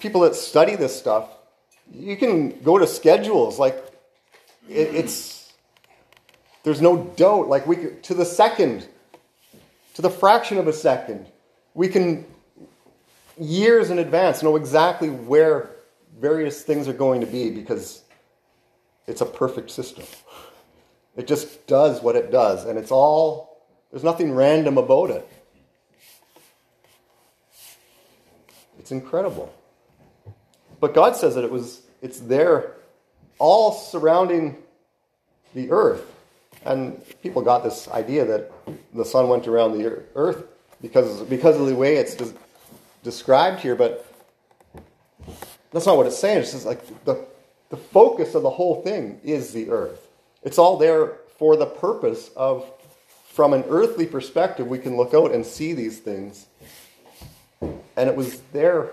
people 0.00 0.22
that 0.22 0.34
study 0.34 0.74
this 0.74 0.96
stuff, 0.96 1.28
you 1.92 2.16
can 2.16 2.60
go 2.62 2.78
to 2.78 2.86
schedules 2.86 3.58
like 3.58 3.76
it, 4.68 4.94
it's 4.94 5.52
there's 6.64 6.82
no 6.82 7.04
doubt 7.16 7.48
like 7.48 7.66
we 7.66 7.76
to 8.02 8.14
the 8.14 8.24
second 8.24 8.88
to 9.94 10.02
the 10.02 10.10
fraction 10.10 10.58
of 10.58 10.66
a 10.66 10.72
second 10.72 11.26
we 11.74 11.86
can 11.86 12.26
years 13.38 13.90
in 13.90 14.00
advance 14.00 14.42
know 14.42 14.56
exactly 14.56 15.08
where 15.08 15.70
various 16.18 16.62
things 16.62 16.88
are 16.88 16.92
going 16.92 17.20
to 17.20 17.26
be 17.26 17.50
because 17.50 18.02
it's 19.06 19.20
a 19.20 19.26
perfect 19.26 19.70
system. 19.70 20.04
It 21.16 21.26
just 21.26 21.66
does 21.66 22.02
what 22.02 22.16
it 22.16 22.30
does, 22.30 22.64
and 22.64 22.78
it's 22.78 22.90
all, 22.90 23.62
there's 23.90 24.04
nothing 24.04 24.32
random 24.32 24.78
about 24.78 25.10
it. 25.10 25.28
It's 28.86 28.92
incredible. 28.92 29.52
But 30.78 30.94
God 30.94 31.16
says 31.16 31.34
that 31.34 31.42
it 31.42 31.50
was, 31.50 31.82
it's 32.02 32.20
there, 32.20 32.74
all 33.40 33.72
surrounding 33.72 34.58
the 35.56 35.72
earth. 35.72 36.04
And 36.64 37.02
people 37.20 37.42
got 37.42 37.64
this 37.64 37.88
idea 37.88 38.24
that 38.26 38.52
the 38.94 39.04
sun 39.04 39.26
went 39.26 39.48
around 39.48 39.76
the 39.76 40.04
earth 40.14 40.44
because, 40.80 41.22
because 41.22 41.60
of 41.60 41.66
the 41.66 41.74
way 41.74 41.96
it's 41.96 42.16
described 43.02 43.58
here, 43.58 43.74
but 43.74 44.06
that's 45.72 45.86
not 45.86 45.96
what 45.96 46.06
it's 46.06 46.16
saying. 46.16 46.38
It's 46.38 46.52
just 46.52 46.64
like 46.64 47.04
the, 47.04 47.26
the 47.70 47.76
focus 47.76 48.36
of 48.36 48.44
the 48.44 48.50
whole 48.50 48.82
thing 48.82 49.20
is 49.24 49.52
the 49.52 49.68
earth. 49.68 50.06
It's 50.44 50.58
all 50.58 50.76
there 50.76 51.14
for 51.38 51.56
the 51.56 51.66
purpose 51.66 52.30
of, 52.36 52.70
from 53.32 53.52
an 53.52 53.64
earthly 53.68 54.06
perspective, 54.06 54.68
we 54.68 54.78
can 54.78 54.96
look 54.96 55.12
out 55.12 55.32
and 55.32 55.44
see 55.44 55.72
these 55.72 55.98
things. 55.98 56.46
And 57.96 58.08
it 58.08 58.16
was 58.16 58.40
there 58.52 58.92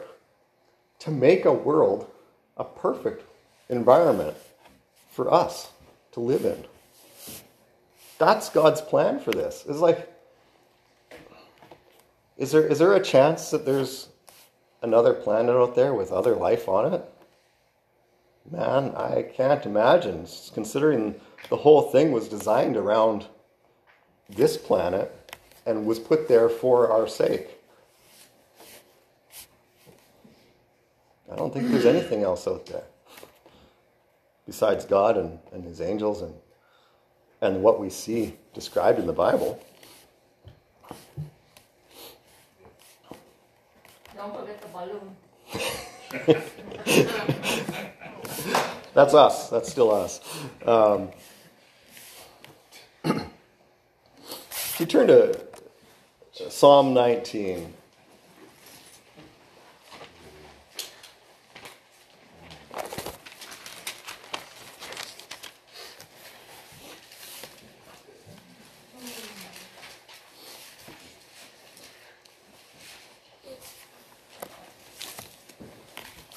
to 0.99 1.11
make 1.11 1.45
a 1.45 1.53
world 1.53 2.09
a 2.57 2.63
perfect 2.63 3.23
environment 3.69 4.37
for 5.11 5.33
us 5.33 5.71
to 6.13 6.19
live 6.19 6.45
in. 6.45 6.65
That's 8.17 8.49
God's 8.49 8.81
plan 8.81 9.19
for 9.19 9.31
this. 9.31 9.65
It's 9.67 9.79
like, 9.79 10.09
is 12.37 12.51
there, 12.51 12.65
is 12.65 12.79
there 12.79 12.93
a 12.93 13.03
chance 13.03 13.49
that 13.51 13.65
there's 13.65 14.09
another 14.81 15.13
planet 15.13 15.55
out 15.55 15.75
there 15.75 15.93
with 15.93 16.11
other 16.11 16.35
life 16.35 16.67
on 16.67 16.93
it? 16.93 17.03
Man, 18.49 18.93
I 18.95 19.23
can't 19.23 19.65
imagine, 19.65 20.27
considering 20.53 21.15
the 21.49 21.57
whole 21.57 21.83
thing 21.91 22.11
was 22.11 22.27
designed 22.27 22.75
around 22.75 23.27
this 24.29 24.57
planet 24.57 25.35
and 25.65 25.85
was 25.85 25.99
put 25.99 26.27
there 26.27 26.49
for 26.49 26.91
our 26.91 27.07
sake. 27.07 27.62
I 31.33 31.35
don't 31.35 31.51
think 31.51 31.71
there's 31.71 31.87
anything 31.87 32.21
else 32.21 32.47
out 32.47 32.67
there 32.67 32.83
besides 34.45 34.85
God 34.85 35.17
and, 35.17 35.39
and 35.51 35.63
his 35.63 35.81
angels 35.81 36.21
and, 36.21 36.35
and 37.41 37.63
what 37.63 37.79
we 37.79 37.89
see 37.89 38.35
described 38.53 38.99
in 38.99 39.07
the 39.07 39.13
Bible. 39.13 39.59
Don't 44.15 44.35
forget 44.35 44.61
the 44.61 44.67
balloon. 44.67 45.15
That's 48.93 49.15
us. 49.15 49.49
That's 49.49 49.71
still 49.71 49.91
us. 49.91 50.21
Um, 50.67 51.09
if 53.03 54.79
you 54.79 54.85
turn 54.85 55.07
to 55.07 55.35
Psalm 56.49 56.93
19. 56.93 57.73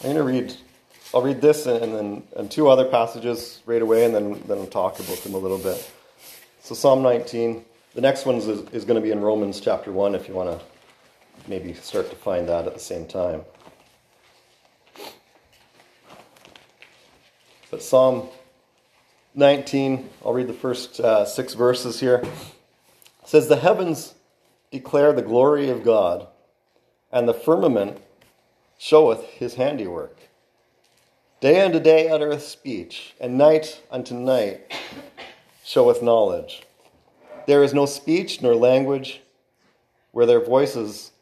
I'm 0.06 0.14
going 0.14 0.25
to 0.25 0.32
read. 0.46 0.54
I'll 1.12 1.22
read 1.22 1.40
this 1.40 1.66
and, 1.66 1.92
then 1.92 2.22
and 2.36 2.48
two 2.48 2.68
other 2.68 2.84
passages 2.84 3.60
right 3.66 3.82
away, 3.82 4.04
and 4.04 4.14
then 4.14 4.34
then 4.46 4.58
we'll 4.58 4.68
talk 4.68 5.00
about 5.00 5.18
them 5.18 5.34
a 5.34 5.36
little 5.36 5.58
bit. 5.58 5.90
So 6.60 6.76
Psalm 6.76 7.02
19. 7.02 7.64
The 7.94 8.00
next 8.02 8.25
one 8.25 8.36
is, 8.36 8.46
is 8.46 8.84
going 8.84 8.94
to 8.94 9.00
be 9.00 9.10
in 9.10 9.20
Romans 9.20 9.58
chapter 9.58 9.90
1 9.90 10.14
if 10.14 10.28
you 10.28 10.34
want 10.34 10.50
to 10.50 10.64
maybe 11.48 11.75
start 11.75 12.08
to 12.10 12.14
find 12.14 12.48
that 12.48 12.68
at 12.68 12.75
the 12.75 12.80
same 12.80 13.08
time. 13.08 13.42
But 17.72 17.82
Psalm 17.82 18.28
19, 19.34 20.08
I'll 20.25 20.34
read 20.34 20.46
the 20.46 20.52
first 20.52 21.00
uh, 21.00 21.25
six 21.25 21.54
verses 21.54 21.98
here. 21.98 22.18
It 22.18 22.28
says, 23.28 23.48
The 23.48 23.56
heavens 23.56 24.14
declare 24.70 25.12
the 25.12 25.22
glory 25.22 25.68
of 25.68 25.82
God, 25.82 26.28
and 27.10 27.26
the 27.26 27.34
firmament 27.34 28.00
showeth 28.78 29.25
his 29.25 29.54
handiwork. 29.54 30.18
Day 31.40 31.61
unto 31.61 31.80
day 31.80 32.09
uttereth 32.09 32.42
speech, 32.42 33.14
and 33.21 33.37
night 33.37 33.83
unto 33.90 34.14
night 34.14 34.73
showeth 35.64 36.02
knowledge. 36.02 36.62
There 37.47 37.62
is 37.62 37.75
no 37.75 37.87
speech 37.87 38.42
nor 38.42 38.54
language 38.54 39.21
where 40.12 40.26
their 40.26 40.45
voices 40.45 41.12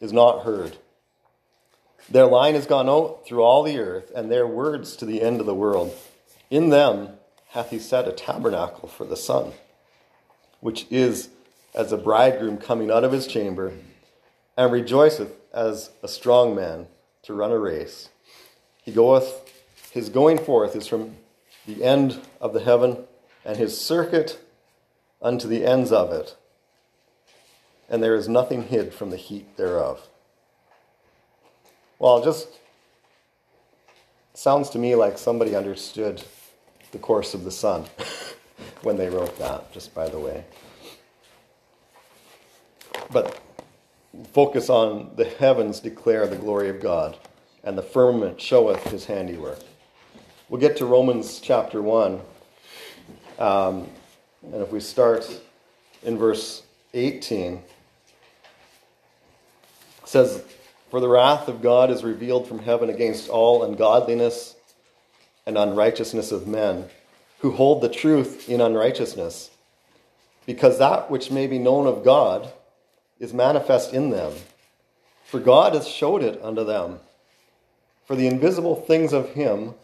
is 0.00 0.12
not 0.12 0.44
heard. 0.44 0.78
Their 2.08 2.26
line 2.26 2.54
has 2.54 2.66
gone 2.66 2.88
out 2.88 3.26
through 3.26 3.42
all 3.42 3.62
the 3.62 3.78
earth, 3.78 4.10
and 4.16 4.30
their 4.30 4.46
words 4.46 4.96
to 4.96 5.04
the 5.04 5.22
end 5.22 5.40
of 5.40 5.46
the 5.46 5.54
world. 5.54 5.94
In 6.50 6.70
them 6.70 7.10
hath 7.50 7.70
he 7.70 7.78
set 7.78 8.08
a 8.08 8.12
tabernacle 8.12 8.88
for 8.88 9.04
the 9.04 9.16
sun, 9.16 9.52
which 10.60 10.86
is 10.90 11.28
as 11.74 11.92
a 11.92 11.96
bridegroom 11.96 12.58
coming 12.58 12.90
out 12.90 13.04
of 13.04 13.12
his 13.12 13.26
chamber, 13.26 13.72
and 14.56 14.72
rejoiceth 14.72 15.32
as 15.52 15.90
a 16.02 16.08
strong 16.08 16.54
man 16.54 16.86
to 17.22 17.34
run 17.34 17.50
a 17.50 17.58
race. 17.58 18.08
He 18.82 18.92
goeth, 18.92 19.50
his 19.92 20.08
going 20.08 20.38
forth 20.38 20.74
is 20.76 20.86
from 20.86 21.16
the 21.66 21.84
end 21.84 22.20
of 22.40 22.52
the 22.52 22.60
heaven, 22.60 23.04
and 23.44 23.56
his 23.56 23.78
circuit 23.78 24.40
unto 25.20 25.48
the 25.48 25.64
ends 25.64 25.92
of 25.92 26.12
it, 26.12 26.36
and 27.88 28.02
there 28.02 28.14
is 28.14 28.28
nothing 28.28 28.64
hid 28.64 28.94
from 28.94 29.10
the 29.10 29.16
heat 29.16 29.56
thereof. 29.56 30.08
Well, 31.98 32.22
just 32.22 32.48
sounds 34.32 34.70
to 34.70 34.78
me 34.78 34.94
like 34.94 35.18
somebody 35.18 35.54
understood 35.54 36.22
the 36.92 36.98
course 36.98 37.34
of 37.34 37.44
the 37.44 37.50
sun 37.50 37.84
when 38.82 38.96
they 38.96 39.08
wrote 39.08 39.38
that, 39.38 39.70
just 39.72 39.94
by 39.94 40.08
the 40.08 40.18
way. 40.18 40.44
But 43.10 43.38
focus 44.32 44.68
on 44.68 45.10
the 45.16 45.24
heavens 45.24 45.80
declare 45.80 46.26
the 46.26 46.36
glory 46.36 46.68
of 46.68 46.80
God, 46.80 47.16
and 47.64 47.76
the 47.76 47.82
firmament 47.82 48.40
showeth 48.40 48.82
his 48.84 49.04
handiwork. 49.04 49.60
We'll 50.48 50.60
get 50.60 50.76
to 50.78 50.86
Romans 50.86 51.40
chapter 51.40 51.80
1. 51.80 52.20
Um, 53.38 53.88
and 54.42 54.62
if 54.62 54.72
we 54.72 54.80
start 54.80 55.40
in 56.02 56.18
verse 56.18 56.62
18, 56.92 57.54
it 57.54 57.62
says, 60.04 60.42
For 60.90 61.00
the 61.00 61.08
wrath 61.08 61.48
of 61.48 61.62
God 61.62 61.90
is 61.90 62.02
revealed 62.02 62.48
from 62.48 62.58
heaven 62.58 62.90
against 62.90 63.28
all 63.28 63.62
ungodliness 63.62 64.56
and 65.46 65.56
unrighteousness 65.56 66.32
of 66.32 66.46
men, 66.46 66.86
who 67.38 67.52
hold 67.52 67.80
the 67.80 67.88
truth 67.88 68.48
in 68.48 68.60
unrighteousness, 68.60 69.50
because 70.46 70.78
that 70.78 71.10
which 71.10 71.30
may 71.30 71.46
be 71.46 71.58
known 71.58 71.86
of 71.86 72.04
God 72.04 72.52
is 73.20 73.34
manifest 73.34 73.92
in 73.92 74.10
them. 74.10 74.32
For 75.26 75.38
God 75.38 75.74
has 75.74 75.86
showed 75.86 76.22
it 76.24 76.40
unto 76.42 76.64
them. 76.64 76.98
For 78.06 78.16
the 78.16 78.26
invisible 78.26 78.74
things 78.74 79.12
of 79.12 79.28
Him 79.30 79.74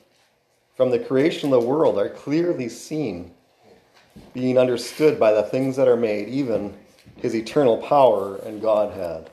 from 0.77 0.91
the 0.91 0.99
creation 0.99 1.53
of 1.53 1.61
the 1.61 1.67
world 1.67 1.99
are 1.99 2.09
clearly 2.09 2.69
seen, 2.69 3.33
being 4.33 4.59
understood 4.59 5.21
by 5.21 5.33
the 5.33 5.43
things 5.45 5.77
that 5.77 5.87
are 5.87 5.97
made, 5.97 6.29
even 6.29 6.75
His 7.19 7.35
eternal 7.35 7.77
power 7.79 8.37
and 8.37 8.61
Godhead, 8.61 9.31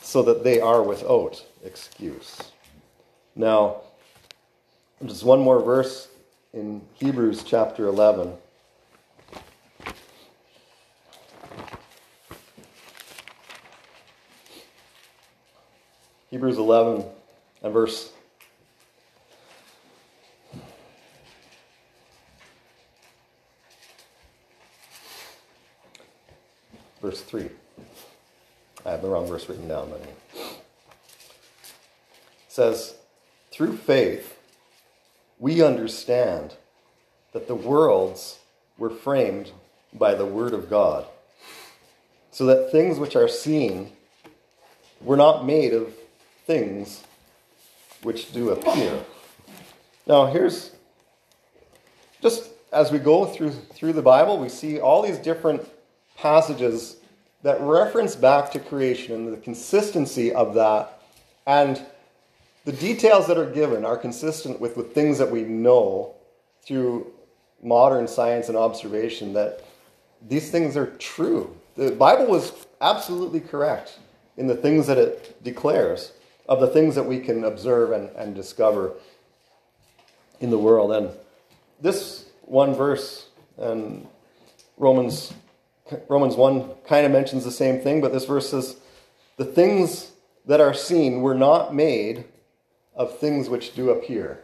so 0.00 0.22
that 0.22 0.44
they 0.44 0.60
are 0.60 0.82
without 0.82 1.44
excuse. 1.64 2.38
Now, 3.36 3.82
just 5.04 5.24
one 5.24 5.40
more 5.40 5.60
verse 5.60 6.08
in 6.52 6.80
Hebrews 6.94 7.42
chapter 7.42 7.86
11. 7.86 8.32
Hebrews 16.34 16.58
11 16.58 17.04
and 17.62 17.72
verse 17.72 18.10
verse 27.00 27.20
3. 27.20 27.48
I 28.84 28.90
have 28.90 29.02
the 29.02 29.06
wrong 29.06 29.28
verse 29.28 29.48
written 29.48 29.68
down, 29.68 29.90
but 29.90 30.00
it 30.00 30.60
says, 32.48 32.96
Through 33.52 33.76
faith, 33.76 34.36
we 35.38 35.62
understand 35.62 36.56
that 37.30 37.46
the 37.46 37.54
worlds 37.54 38.40
were 38.76 38.90
framed 38.90 39.52
by 39.92 40.16
the 40.16 40.26
Word 40.26 40.52
of 40.52 40.68
God, 40.68 41.06
so 42.32 42.44
that 42.46 42.72
things 42.72 42.98
which 42.98 43.14
are 43.14 43.28
seen 43.28 43.92
were 45.00 45.16
not 45.16 45.46
made 45.46 45.72
of 45.72 45.94
things 46.44 47.02
which 48.02 48.32
do 48.32 48.50
appear. 48.50 49.02
Now, 50.06 50.26
here's 50.26 50.72
just 52.20 52.50
as 52.72 52.90
we 52.90 52.98
go 52.98 53.24
through, 53.24 53.50
through 53.50 53.92
the 53.92 54.02
Bible, 54.02 54.38
we 54.38 54.48
see 54.48 54.80
all 54.80 55.02
these 55.02 55.18
different 55.18 55.66
passages 56.16 56.96
that 57.42 57.60
reference 57.60 58.16
back 58.16 58.50
to 58.52 58.58
creation 58.58 59.14
and 59.14 59.32
the 59.32 59.36
consistency 59.38 60.32
of 60.32 60.54
that. 60.54 61.00
And 61.46 61.80
the 62.64 62.72
details 62.72 63.26
that 63.26 63.38
are 63.38 63.50
given 63.50 63.84
are 63.84 63.96
consistent 63.96 64.60
with, 64.60 64.76
with 64.76 64.94
things 64.94 65.18
that 65.18 65.30
we 65.30 65.42
know 65.42 66.14
through 66.62 67.12
modern 67.62 68.08
science 68.08 68.48
and 68.48 68.56
observation 68.56 69.34
that 69.34 69.62
these 70.26 70.50
things 70.50 70.76
are 70.76 70.86
true. 70.96 71.54
The 71.76 71.90
Bible 71.90 72.26
was 72.26 72.52
absolutely 72.80 73.40
correct 73.40 73.98
in 74.36 74.46
the 74.46 74.56
things 74.56 74.86
that 74.86 74.98
it 74.98 75.42
declares 75.44 76.12
of 76.46 76.60
the 76.60 76.66
things 76.66 76.94
that 76.94 77.04
we 77.04 77.20
can 77.20 77.44
observe 77.44 77.92
and, 77.92 78.10
and 78.16 78.34
discover 78.34 78.92
in 80.40 80.50
the 80.50 80.58
world. 80.58 80.92
And 80.92 81.10
this 81.80 82.26
one 82.42 82.74
verse 82.74 83.28
And 83.56 84.06
Romans 84.76 85.32
Romans 86.08 86.34
1 86.34 86.70
kind 86.86 87.04
of 87.04 87.12
mentions 87.12 87.44
the 87.44 87.50
same 87.50 87.80
thing, 87.80 88.00
but 88.00 88.12
this 88.12 88.24
verse 88.24 88.50
says, 88.50 88.76
The 89.36 89.44
things 89.44 90.12
that 90.46 90.60
are 90.60 90.72
seen 90.72 91.20
were 91.20 91.34
not 91.34 91.74
made 91.74 92.24
of 92.94 93.18
things 93.18 93.48
which 93.48 93.74
do 93.74 93.90
appear. 93.90 94.40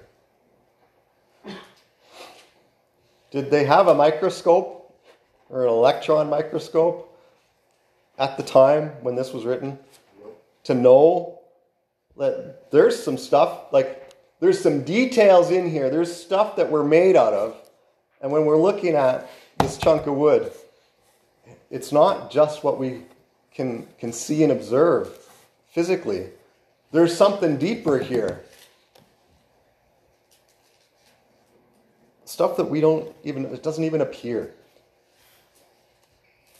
Did 3.31 3.51
they 3.51 3.65
have 3.65 3.89
a 3.89 3.95
microscope 3.95 4.95
or 5.49 5.65
an 5.65 5.71
electron 5.71 6.29
microscope 6.29 7.07
at 8.19 8.37
the 8.37 8.43
time 8.43 8.89
when 9.03 9.15
this 9.15 9.33
was 9.33 9.45
written 9.45 9.79
to 10.65 10.75
know 10.75 11.39
that 12.16 12.70
there's 12.70 13.03
some 13.03 13.16
stuff, 13.16 13.73
like 13.73 14.12
there's 14.40 14.61
some 14.61 14.83
details 14.83 15.51
in 15.51 15.70
here, 15.70 15.90
there's 15.90 16.14
stuff 16.14 16.57
that 16.57 16.70
we're 16.70 16.85
made 16.85 17.16
out 17.16 17.33
of. 17.33 17.57
And 18.20 18.31
when 18.31 18.44
we're 18.44 18.61
looking 18.61 18.94
at 18.94 19.31
this 19.59 19.79
chunk 19.79 20.07
of 20.07 20.14
wood, 20.14 20.53
it's 21.70 21.92
not 21.92 22.31
just 22.31 22.64
what 22.64 22.79
we 22.79 23.03
can, 23.53 23.87
can 23.99 24.12
see 24.12 24.42
and 24.42 24.53
observe 24.53 25.09
physically. 25.73 26.29
There's 26.92 27.16
something 27.16 27.57
deeper 27.57 27.99
here. 27.99 28.42
Stuff 32.25 32.57
that 32.57 32.64
we 32.64 32.81
don't 32.81 33.14
even, 33.25 33.46
it 33.46 33.62
doesn't 33.62 33.85
even 33.85 34.01
appear. 34.01 34.55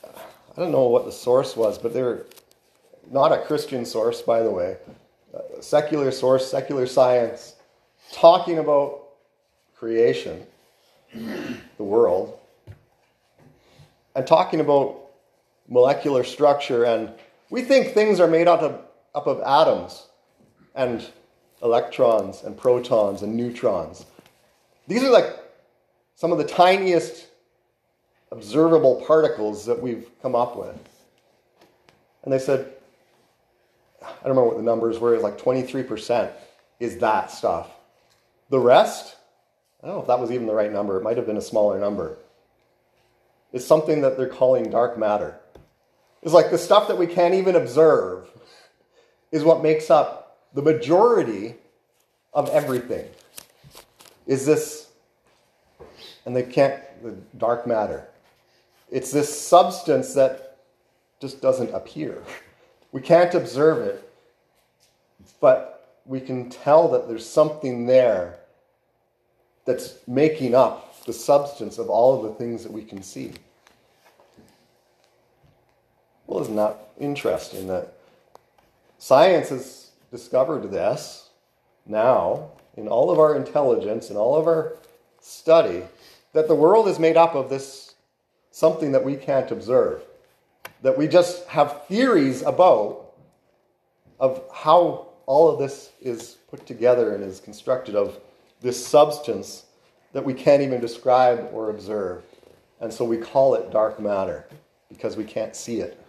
I 0.04 0.60
don't 0.60 0.72
know 0.72 0.88
what 0.88 1.04
the 1.04 1.12
source 1.12 1.56
was, 1.56 1.78
but 1.78 1.94
they're 1.94 2.26
not 3.10 3.32
a 3.32 3.38
Christian 3.38 3.84
source, 3.84 4.20
by 4.20 4.42
the 4.42 4.50
way. 4.50 4.76
Secular 5.60 6.10
source, 6.10 6.50
secular 6.50 6.86
science, 6.86 7.54
talking 8.12 8.58
about 8.58 9.02
creation, 9.76 10.44
the 11.14 11.84
world, 11.84 12.38
and 14.14 14.26
talking 14.26 14.60
about 14.60 15.00
molecular 15.68 16.24
structure. 16.24 16.84
And 16.84 17.12
we 17.48 17.62
think 17.62 17.94
things 17.94 18.20
are 18.20 18.26
made 18.26 18.48
out 18.48 18.60
of, 18.60 18.80
up 19.14 19.26
of 19.26 19.40
atoms 19.40 20.06
and 20.74 21.06
electrons 21.62 22.42
and 22.42 22.56
protons 22.56 23.22
and 23.22 23.36
neutrons. 23.36 24.06
These 24.88 25.04
are 25.04 25.10
like 25.10 25.38
some 26.16 26.32
of 26.32 26.38
the 26.38 26.44
tiniest 26.44 27.26
observable 28.32 29.02
particles 29.06 29.64
that 29.66 29.80
we've 29.80 30.08
come 30.22 30.34
up 30.34 30.56
with. 30.56 30.76
And 32.24 32.32
they 32.32 32.38
said, 32.38 32.72
I 34.02 34.06
don't 34.06 34.36
remember 34.36 34.48
what 34.48 34.56
the 34.56 34.62
numbers 34.62 34.98
were, 34.98 35.18
like 35.18 35.38
23% 35.38 36.30
is 36.78 36.98
that 36.98 37.30
stuff. 37.30 37.68
The 38.48 38.58
rest, 38.58 39.16
I 39.82 39.86
don't 39.86 39.96
know 39.96 40.00
if 40.02 40.06
that 40.08 40.18
was 40.18 40.30
even 40.30 40.46
the 40.46 40.54
right 40.54 40.72
number, 40.72 40.98
it 40.98 41.02
might 41.02 41.16
have 41.16 41.26
been 41.26 41.36
a 41.36 41.42
smaller 41.42 41.78
number, 41.78 42.16
is 43.52 43.66
something 43.66 44.00
that 44.00 44.16
they're 44.16 44.28
calling 44.28 44.70
dark 44.70 44.98
matter. 44.98 45.38
It's 46.22 46.32
like 46.32 46.50
the 46.50 46.58
stuff 46.58 46.88
that 46.88 46.98
we 46.98 47.06
can't 47.06 47.34
even 47.34 47.56
observe 47.56 48.28
is 49.32 49.44
what 49.44 49.62
makes 49.62 49.90
up 49.90 50.38
the 50.54 50.62
majority 50.62 51.54
of 52.32 52.48
everything. 52.50 53.08
Is 54.26 54.46
this, 54.46 54.90
and 56.24 56.36
they 56.36 56.42
can't, 56.42 56.80
the 57.02 57.12
dark 57.38 57.66
matter. 57.66 58.08
It's 58.90 59.10
this 59.10 59.40
substance 59.40 60.14
that 60.14 60.58
just 61.20 61.40
doesn't 61.40 61.72
appear. 61.74 62.22
We 62.92 63.00
can't 63.00 63.35
observe 63.35 63.87
it, 63.87 64.12
but 65.40 65.98
we 66.05 66.20
can 66.20 66.50
tell 66.50 66.88
that 66.88 67.09
there's 67.09 67.29
something 67.29 67.87
there 67.87 68.37
that's 69.64 69.94
making 70.07 70.55
up 70.55 71.05
the 71.05 71.12
substance 71.12 71.79
of 71.79 71.88
all 71.88 72.16
of 72.16 72.22
the 72.24 72.35
things 72.35 72.62
that 72.62 72.72
we 72.72 72.83
can 72.83 73.03
see. 73.03 73.33
Well, 76.26 76.40
isn't 76.40 76.57
that 76.57 76.76
interesting 76.98 77.66
that 77.68 77.92
science 78.98 79.48
has 79.50 79.90
discovered 80.11 80.70
this 80.70 81.29
now 81.87 82.50
in 82.76 82.88
all 82.88 83.11
of 83.11 83.18
our 83.18 83.35
intelligence 83.35 84.11
and 84.11 84.18
all 84.18 84.37
of 84.37 84.46
our 84.46 84.76
study 85.20 85.83
that 86.33 86.48
the 86.48 86.55
world 86.55 86.88
is 86.88 86.98
made 86.98 87.16
up 87.16 87.35
of 87.35 87.50
this 87.50 87.94
something 88.50 88.92
that 88.92 89.05
we 89.05 89.16
can't 89.16 89.50
observe, 89.50 90.03
that 90.82 90.96
we 90.96 91.06
just 91.06 91.46
have 91.48 91.86
theories 91.86 92.42
about 92.42 93.12
of 94.18 94.42
how 94.52 95.08
all 95.26 95.48
of 95.48 95.58
this 95.58 95.90
is 96.00 96.36
put 96.50 96.66
together 96.66 97.14
and 97.14 97.22
is 97.22 97.40
constructed 97.40 97.94
of 97.94 98.18
this 98.60 98.84
substance 98.84 99.64
that 100.12 100.24
we 100.24 100.34
can't 100.34 100.62
even 100.62 100.80
describe 100.80 101.48
or 101.52 101.70
observe. 101.70 102.22
And 102.80 102.92
so 102.92 103.04
we 103.04 103.16
call 103.16 103.54
it 103.54 103.70
dark 103.70 104.00
matter 104.00 104.46
because 104.88 105.16
we 105.16 105.24
can't 105.24 105.54
see 105.54 105.80
it. 105.80 106.04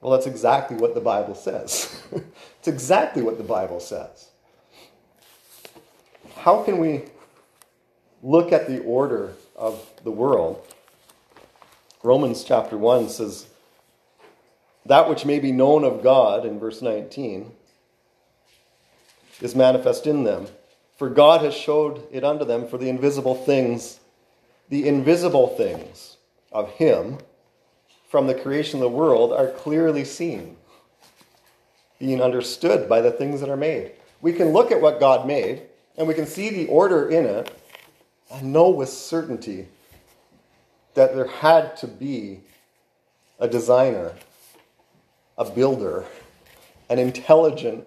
Well, 0.00 0.10
that's 0.10 0.26
exactly 0.26 0.76
what 0.76 0.94
the 0.94 1.00
Bible 1.00 1.34
says. 1.34 2.02
it's 2.58 2.68
exactly 2.68 3.22
what 3.22 3.38
the 3.38 3.44
Bible 3.44 3.78
says. 3.78 4.28
How 6.36 6.62
can 6.64 6.78
we 6.78 7.04
look 8.20 8.52
at 8.52 8.66
the 8.66 8.82
order 8.82 9.32
of 9.54 9.88
the 10.02 10.10
world? 10.10 10.71
Romans 12.02 12.42
chapter 12.42 12.76
1 12.76 13.08
says, 13.08 13.46
That 14.86 15.08
which 15.08 15.24
may 15.24 15.38
be 15.38 15.52
known 15.52 15.84
of 15.84 16.02
God, 16.02 16.44
in 16.44 16.58
verse 16.58 16.82
19, 16.82 17.52
is 19.40 19.54
manifest 19.54 20.06
in 20.06 20.24
them. 20.24 20.46
For 20.96 21.08
God 21.08 21.42
has 21.42 21.54
showed 21.54 22.06
it 22.10 22.24
unto 22.24 22.44
them 22.44 22.66
for 22.66 22.76
the 22.76 22.88
invisible 22.88 23.34
things, 23.34 24.00
the 24.68 24.88
invisible 24.88 25.48
things 25.48 26.16
of 26.50 26.70
Him 26.70 27.18
from 28.08 28.26
the 28.26 28.34
creation 28.34 28.78
of 28.78 28.82
the 28.82 28.96
world 28.96 29.32
are 29.32 29.48
clearly 29.48 30.04
seen, 30.04 30.56
being 31.98 32.20
understood 32.20 32.88
by 32.88 33.00
the 33.00 33.12
things 33.12 33.40
that 33.40 33.48
are 33.48 33.56
made. 33.56 33.92
We 34.20 34.32
can 34.32 34.48
look 34.48 34.72
at 34.72 34.80
what 34.80 35.00
God 35.00 35.26
made 35.26 35.62
and 35.96 36.08
we 36.08 36.14
can 36.14 36.26
see 36.26 36.50
the 36.50 36.66
order 36.66 37.08
in 37.08 37.26
it 37.26 37.56
and 38.30 38.52
know 38.52 38.70
with 38.70 38.88
certainty 38.88 39.68
that 40.94 41.14
there 41.14 41.26
had 41.26 41.76
to 41.78 41.86
be 41.86 42.40
a 43.38 43.48
designer, 43.48 44.14
a 45.38 45.44
builder, 45.44 46.04
an 46.88 46.98
intelligent 46.98 47.86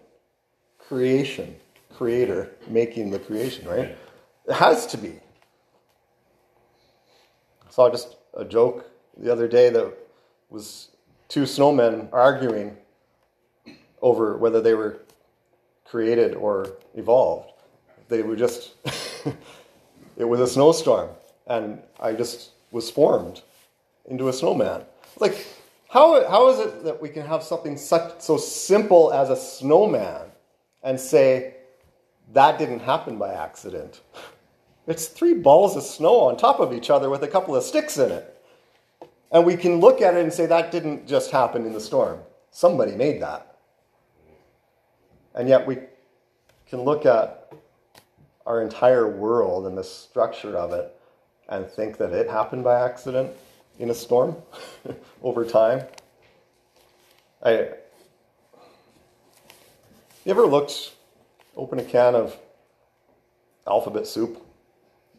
creation, 0.80 1.56
creator 1.96 2.52
making 2.68 3.12
the 3.12 3.20
creation, 3.20 3.68
right? 3.68 3.96
It 4.48 4.54
has 4.54 4.86
to 4.88 4.98
be. 4.98 5.20
I 7.66 7.72
saw 7.72 7.90
just 7.90 8.16
a 8.34 8.46
joke 8.46 8.90
the 9.18 9.32
other 9.32 9.48
day 9.48 9.70
that 9.70 9.94
was 10.50 10.90
two 11.28 11.44
snowmen 11.44 12.10
arguing 12.12 12.76
over 14.02 14.38
whether 14.38 14.62
they 14.62 14.74
were 14.74 15.00
created 15.86 16.36
or 16.36 16.78
evolved. 16.96 17.52
They 18.08 18.22
were 18.22 18.36
just, 18.36 18.74
it 20.18 20.26
was 20.26 20.40
a 20.40 20.48
snowstorm, 20.48 21.10
and 21.48 21.80
I 22.00 22.14
just 22.14 22.52
was 22.76 22.92
formed 22.92 23.42
into 24.06 24.28
a 24.28 24.34
snowman. 24.34 24.84
Like, 25.18 25.48
how, 25.90 26.28
how 26.30 26.50
is 26.50 26.60
it 26.60 26.84
that 26.84 27.02
we 27.02 27.08
can 27.08 27.26
have 27.26 27.42
something 27.42 27.78
such, 27.78 28.20
so 28.20 28.36
simple 28.36 29.14
as 29.14 29.30
a 29.30 29.36
snowman 29.36 30.28
and 30.84 31.00
say 31.00 31.56
that 32.34 32.60
didn't 32.60 32.82
happen 32.82 33.18
by 33.18 33.34
accident? 33.34 34.02
It's 34.88 35.08
three 35.08 35.34
balls 35.34 35.76
of 35.76 35.82
snow 35.82 36.20
on 36.20 36.38
top 36.38 36.60
of 36.60 36.72
each 36.72 36.92
other 36.92 37.10
with 37.10 37.24
a 37.24 37.28
couple 37.28 37.56
of 37.56 37.64
sticks 37.64 37.98
in 37.98 38.12
it. 38.12 38.40
And 39.32 39.44
we 39.44 39.58
can 39.58 39.80
look 39.80 40.00
at 40.00 40.14
it 40.14 40.22
and 40.22 40.32
say 40.32 40.46
that 40.46 40.72
didn't 40.72 41.08
just 41.08 41.32
happen 41.32 41.66
in 41.66 41.74
the 41.74 41.82
storm. 41.82 42.20
Somebody 42.52 42.92
made 42.92 43.20
that. 43.20 43.58
And 45.34 45.50
yet 45.50 45.66
we 45.66 45.80
can 46.70 46.84
look 46.84 47.08
at 47.08 47.52
our 48.46 48.62
entire 48.62 49.08
world 49.10 49.66
and 49.66 49.76
the 49.76 49.84
structure 49.84 50.56
of 50.56 50.72
it 50.72 50.96
and 51.50 51.68
think 51.68 51.98
that 51.98 52.12
it 52.12 52.30
happened 52.30 52.64
by 52.64 52.80
accident 52.84 53.32
in 53.80 53.90
a 53.90 53.94
storm 53.94 54.36
over 55.24 55.46
time. 55.46 55.84
I, 57.44 57.70
you 60.24 60.32
ever 60.32 60.46
looked, 60.46 60.94
open 61.56 61.80
a 61.80 61.84
can 61.84 62.16
of 62.16 62.36
alphabet 63.68 64.08
soup, 64.08 64.44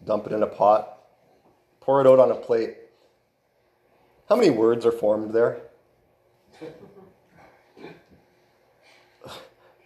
dump 0.04 0.26
it 0.26 0.32
in 0.32 0.42
a 0.42 0.46
pot, 0.46 0.98
pour 1.80 2.00
it 2.00 2.06
out 2.06 2.18
on 2.18 2.30
a 2.30 2.34
plate, 2.34 2.76
how 4.28 4.34
many 4.34 4.50
words 4.50 4.84
are 4.84 4.92
formed 4.92 5.32
there? 5.32 5.60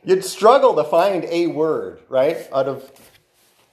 You'd 0.03 0.25
struggle 0.25 0.75
to 0.77 0.85
find 0.85 1.25
a 1.27 1.49
word, 1.49 2.01
right, 2.09 2.49
out 2.53 2.67
of 2.67 2.91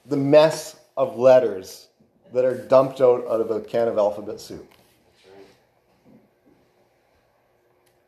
the 0.04 0.18
mess 0.18 0.76
of 0.94 1.16
letters 1.16 1.87
that 2.32 2.44
are 2.44 2.56
dumped 2.56 3.00
out 3.00 3.26
out 3.28 3.40
of 3.40 3.50
a 3.50 3.60
can 3.60 3.88
of 3.88 3.98
alphabet 3.98 4.40
soup. 4.40 4.70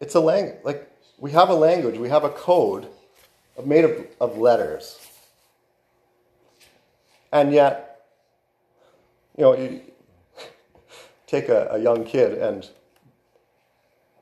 It's 0.01 0.15
a 0.15 0.21
language. 0.21 0.59
Like, 0.65 0.91
we 1.19 1.31
have 1.33 1.51
a 1.51 1.55
language, 1.55 1.99
we 1.99 2.09
have 2.09 2.25
a 2.25 2.31
code 2.31 2.89
made 3.65 3.85
of, 3.85 4.07
of 4.21 4.39
letters. 4.39 4.99
And 7.33 7.53
yet, 7.53 7.87
You 9.37 9.45
know, 9.45 9.57
you 9.57 9.81
take 11.27 11.49
a, 11.49 11.69
a 11.71 11.79
young 11.79 12.05
kid 12.05 12.39
and 12.39 12.69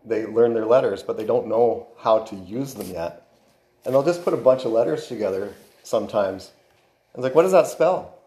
they 0.04 0.26
learn 0.26 0.54
their 0.54 0.66
letters, 0.66 1.02
but 1.02 1.16
they 1.16 1.24
don't 1.24 1.48
know 1.48 1.88
how 1.98 2.20
to 2.20 2.36
use 2.36 2.74
them 2.74 2.88
yet. 2.90 3.26
And 3.84 3.94
they'll 3.94 4.04
just 4.04 4.22
put 4.22 4.34
a 4.34 4.36
bunch 4.36 4.64
of 4.64 4.72
letters 4.72 5.08
together 5.08 5.54
sometimes. 5.82 6.52
And 7.14 7.20
it's 7.20 7.24
like, 7.24 7.34
what 7.34 7.42
does 7.42 7.52
that 7.52 7.66
spell? 7.66 8.17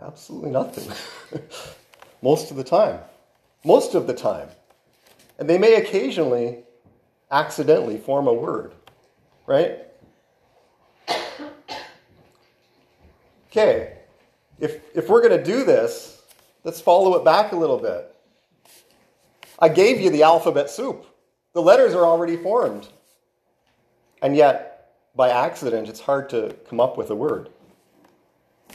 Absolutely 0.00 0.50
nothing. 0.50 0.92
Most 2.22 2.50
of 2.50 2.56
the 2.56 2.64
time. 2.64 3.00
Most 3.64 3.94
of 3.94 4.06
the 4.06 4.14
time. 4.14 4.48
And 5.38 5.48
they 5.48 5.58
may 5.58 5.74
occasionally 5.74 6.58
accidentally 7.30 7.98
form 7.98 8.26
a 8.26 8.32
word, 8.32 8.72
right? 9.46 9.78
Okay, 13.50 13.96
if, 14.60 14.80
if 14.94 15.08
we're 15.08 15.26
going 15.26 15.36
to 15.36 15.42
do 15.42 15.64
this, 15.64 16.20
let's 16.64 16.82
follow 16.82 17.14
it 17.16 17.24
back 17.24 17.52
a 17.52 17.56
little 17.56 17.78
bit. 17.78 18.14
I 19.58 19.70
gave 19.70 20.00
you 20.00 20.10
the 20.10 20.22
alphabet 20.22 20.68
soup. 20.68 21.06
The 21.54 21.62
letters 21.62 21.94
are 21.94 22.04
already 22.04 22.36
formed. 22.36 22.88
And 24.20 24.36
yet, 24.36 24.92
by 25.16 25.30
accident, 25.30 25.88
it's 25.88 26.00
hard 26.00 26.28
to 26.30 26.54
come 26.68 26.78
up 26.78 26.98
with 26.98 27.10
a 27.10 27.14
word, 27.14 27.48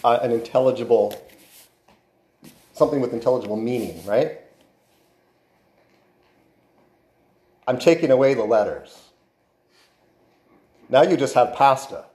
uh, 0.04 0.20
an 0.22 0.32
intelligible, 0.32 1.16
something 2.74 3.02
with 3.02 3.14
intelligible 3.14 3.58
meaning, 3.58 4.06
right? 4.06 4.40
I'm 7.68 7.80
taking 7.80 8.12
away 8.12 8.34
the 8.34 8.44
letters. 8.44 9.00
Now 10.90 11.04
you 11.04 11.18
just 11.18 11.34
have 11.36 11.54
pasta. 11.54 12.06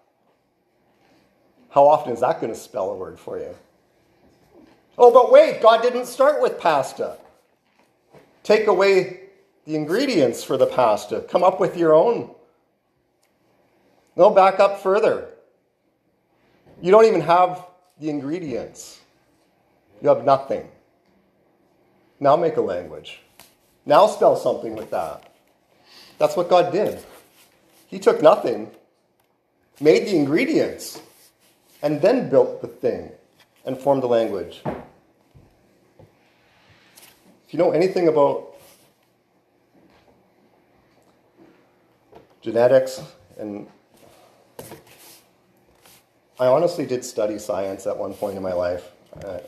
How 1.70 1.86
often 1.86 2.12
is 2.12 2.20
that 2.20 2.40
going 2.40 2.52
to 2.52 2.58
spell 2.58 2.90
a 2.90 2.96
word 2.96 3.18
for 3.18 3.38
you? 3.38 3.54
Oh, 4.96 5.12
but 5.12 5.30
wait, 5.30 5.62
God 5.62 5.80
didn't 5.82 6.06
start 6.06 6.42
with 6.42 6.58
pasta. 6.58 7.16
Take 8.42 8.66
away 8.66 9.20
the 9.64 9.76
ingredients 9.76 10.42
for 10.42 10.56
the 10.56 10.66
pasta. 10.66 11.20
Come 11.20 11.44
up 11.44 11.60
with 11.60 11.76
your 11.76 11.94
own. 11.94 12.34
No, 14.16 14.30
back 14.30 14.58
up 14.58 14.80
further. 14.80 15.28
You 16.80 16.92
don't 16.92 17.06
even 17.06 17.20
have 17.22 17.64
the 17.98 18.08
ingredients. 18.08 19.00
You 20.00 20.08
have 20.08 20.24
nothing. 20.24 20.68
Now 22.20 22.36
make 22.36 22.56
a 22.56 22.60
language. 22.60 23.20
Now 23.84 24.06
spell 24.06 24.36
something 24.36 24.76
with 24.76 24.90
that. 24.90 25.32
That's 26.18 26.36
what 26.36 26.48
God 26.48 26.72
did. 26.72 27.02
He 27.86 27.98
took 27.98 28.22
nothing, 28.22 28.70
made 29.80 30.06
the 30.06 30.16
ingredients, 30.16 31.00
and 31.82 32.00
then 32.00 32.28
built 32.28 32.60
the 32.60 32.68
thing 32.68 33.10
and 33.64 33.78
formed 33.78 34.02
the 34.02 34.08
language. 34.08 34.62
If 37.46 37.54
you 37.54 37.58
know 37.58 37.70
anything 37.70 38.08
about 38.08 38.56
genetics, 42.42 43.00
and 43.38 43.66
I 46.40 46.46
honestly 46.46 46.86
did 46.86 47.04
study 47.04 47.36
science 47.38 47.86
at 47.86 47.96
one 47.96 48.14
point 48.14 48.36
in 48.36 48.42
my 48.42 48.52
life. 48.52 48.92
Uh, 49.24 49.38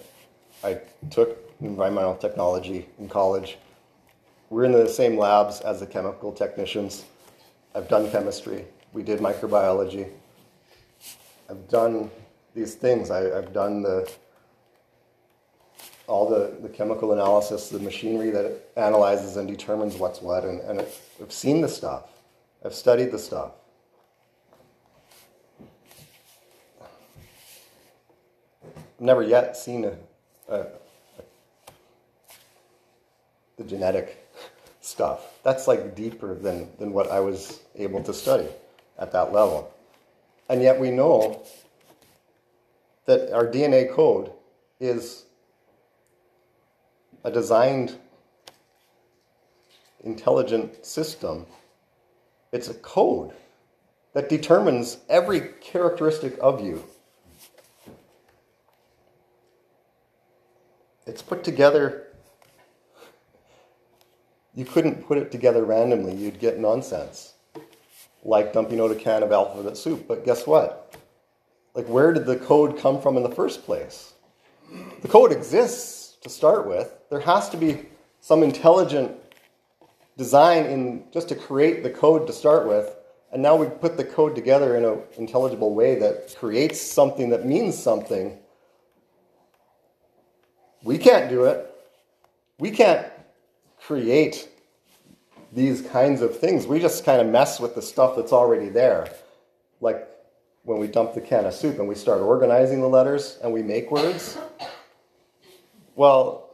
I 0.64 0.80
took 1.10 1.38
environmental 1.60 2.16
technology 2.16 2.88
in 2.98 3.08
college. 3.08 3.58
We're 4.48 4.64
in 4.64 4.72
the 4.72 4.88
same 4.88 5.16
labs 5.16 5.60
as 5.60 5.78
the 5.78 5.86
chemical 5.86 6.32
technicians. 6.32 7.04
I've 7.76 7.88
done 7.88 8.10
chemistry. 8.10 8.64
We 8.92 9.04
did 9.04 9.20
microbiology. 9.20 10.10
I've 11.48 11.68
done 11.68 12.10
these 12.56 12.74
things. 12.74 13.12
I, 13.12 13.22
have 13.22 13.52
done 13.52 13.82
the 13.82 14.10
all 16.08 16.28
the, 16.28 16.56
the 16.60 16.68
chemical 16.68 17.12
analysis, 17.12 17.68
the 17.68 17.78
machinery 17.78 18.30
that 18.30 18.68
analyzes 18.76 19.36
and 19.36 19.46
determines 19.46 19.94
what's 19.94 20.20
what, 20.20 20.44
and, 20.44 20.60
and 20.62 20.80
I've 20.80 21.32
seen 21.32 21.60
the 21.60 21.68
stuff. 21.68 22.10
I've 22.64 22.74
studied 22.74 23.12
the 23.12 23.18
stuff. 23.18 23.52
Never 29.00 29.22
yet 29.22 29.56
seen 29.56 29.84
a, 29.84 29.96
a, 30.48 30.60
a, 30.60 30.66
the 33.56 33.64
genetic 33.64 34.28
stuff. 34.80 35.42
That's 35.42 35.66
like 35.66 35.94
deeper 35.94 36.34
than, 36.34 36.68
than 36.78 36.92
what 36.92 37.10
I 37.10 37.20
was 37.20 37.60
able 37.74 38.02
to 38.04 38.14
study 38.14 38.48
at 38.98 39.12
that 39.12 39.32
level. 39.32 39.72
And 40.48 40.62
yet 40.62 40.78
we 40.78 40.90
know 40.90 41.42
that 43.06 43.32
our 43.32 43.46
DNA 43.46 43.92
code 43.92 44.32
is 44.78 45.24
a 47.24 47.30
designed 47.30 47.96
intelligent 50.04 50.84
system 50.84 51.46
it's 52.52 52.68
a 52.68 52.74
code 52.74 53.32
that 54.12 54.28
determines 54.28 54.98
every 55.08 55.40
characteristic 55.60 56.36
of 56.40 56.64
you. 56.64 56.82
It's 61.10 61.22
put 61.22 61.42
together. 61.42 62.06
You 64.54 64.64
couldn't 64.64 65.04
put 65.08 65.18
it 65.18 65.32
together 65.32 65.64
randomly, 65.64 66.14
you'd 66.14 66.38
get 66.38 66.60
nonsense. 66.60 67.34
Like 68.22 68.52
dumping 68.52 68.80
out 68.80 68.92
a 68.92 68.94
can 68.94 69.24
of 69.24 69.32
alphabet 69.32 69.76
soup. 69.76 70.06
But 70.06 70.24
guess 70.24 70.46
what? 70.46 70.94
Like, 71.74 71.86
where 71.86 72.12
did 72.12 72.26
the 72.26 72.36
code 72.36 72.78
come 72.78 73.02
from 73.02 73.16
in 73.16 73.24
the 73.24 73.34
first 73.34 73.64
place? 73.64 74.12
The 75.02 75.08
code 75.08 75.32
exists 75.32 76.16
to 76.20 76.28
start 76.28 76.68
with. 76.68 76.94
There 77.10 77.20
has 77.20 77.48
to 77.50 77.56
be 77.56 77.86
some 78.20 78.44
intelligent 78.44 79.10
design 80.16 80.66
in 80.66 81.04
just 81.12 81.28
to 81.30 81.34
create 81.34 81.82
the 81.82 81.90
code 81.90 82.28
to 82.28 82.32
start 82.32 82.68
with, 82.68 82.94
and 83.32 83.42
now 83.42 83.56
we 83.56 83.66
put 83.66 83.96
the 83.96 84.04
code 84.04 84.36
together 84.36 84.76
in 84.76 84.84
an 84.84 85.00
intelligible 85.16 85.74
way 85.74 85.96
that 85.98 86.36
creates 86.38 86.80
something 86.80 87.30
that 87.30 87.46
means 87.46 87.76
something. 87.76 88.38
We 90.82 90.98
can't 90.98 91.28
do 91.28 91.44
it. 91.44 91.66
We 92.58 92.70
can't 92.70 93.06
create 93.80 94.48
these 95.52 95.82
kinds 95.82 96.22
of 96.22 96.38
things. 96.38 96.66
We 96.66 96.78
just 96.78 97.04
kind 97.04 97.20
of 97.20 97.26
mess 97.26 97.60
with 97.60 97.74
the 97.74 97.82
stuff 97.82 98.16
that's 98.16 98.32
already 98.32 98.68
there. 98.68 99.10
Like 99.80 100.08
when 100.62 100.78
we 100.78 100.86
dump 100.86 101.14
the 101.14 101.20
can 101.20 101.46
of 101.46 101.54
soup 101.54 101.78
and 101.78 101.88
we 101.88 101.94
start 101.94 102.20
organizing 102.20 102.80
the 102.80 102.88
letters 102.88 103.38
and 103.42 103.52
we 103.52 103.62
make 103.62 103.90
words. 103.90 104.38
Well, 105.96 106.50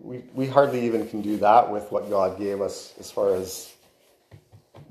we, 0.00 0.24
we 0.34 0.46
hardly 0.46 0.84
even 0.84 1.08
can 1.08 1.22
do 1.22 1.36
that 1.38 1.70
with 1.70 1.90
what 1.90 2.08
God 2.10 2.38
gave 2.38 2.60
us 2.60 2.94
as 2.98 3.10
far 3.10 3.34
as 3.34 3.72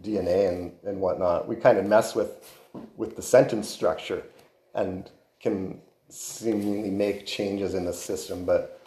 DNA 0.03 0.49
and, 0.49 0.71
and 0.83 0.99
whatnot. 0.99 1.47
We 1.47 1.55
kind 1.55 1.77
of 1.77 1.85
mess 1.85 2.15
with, 2.15 2.55
with 2.95 3.15
the 3.15 3.21
sentence 3.21 3.67
structure 3.67 4.23
and 4.73 5.09
can 5.39 5.81
seemingly 6.09 6.89
make 6.89 7.25
changes 7.25 7.73
in 7.73 7.85
the 7.85 7.93
system, 7.93 8.45
but, 8.45 8.81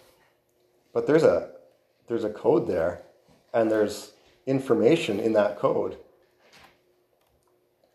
but 0.93 1.07
there's, 1.07 1.23
a, 1.23 1.51
there's 2.09 2.25
a 2.25 2.31
code 2.31 2.67
there 2.67 3.03
and 3.53 3.71
there's 3.71 4.13
information 4.47 5.21
in 5.21 5.33
that 5.35 5.59
code. 5.59 5.99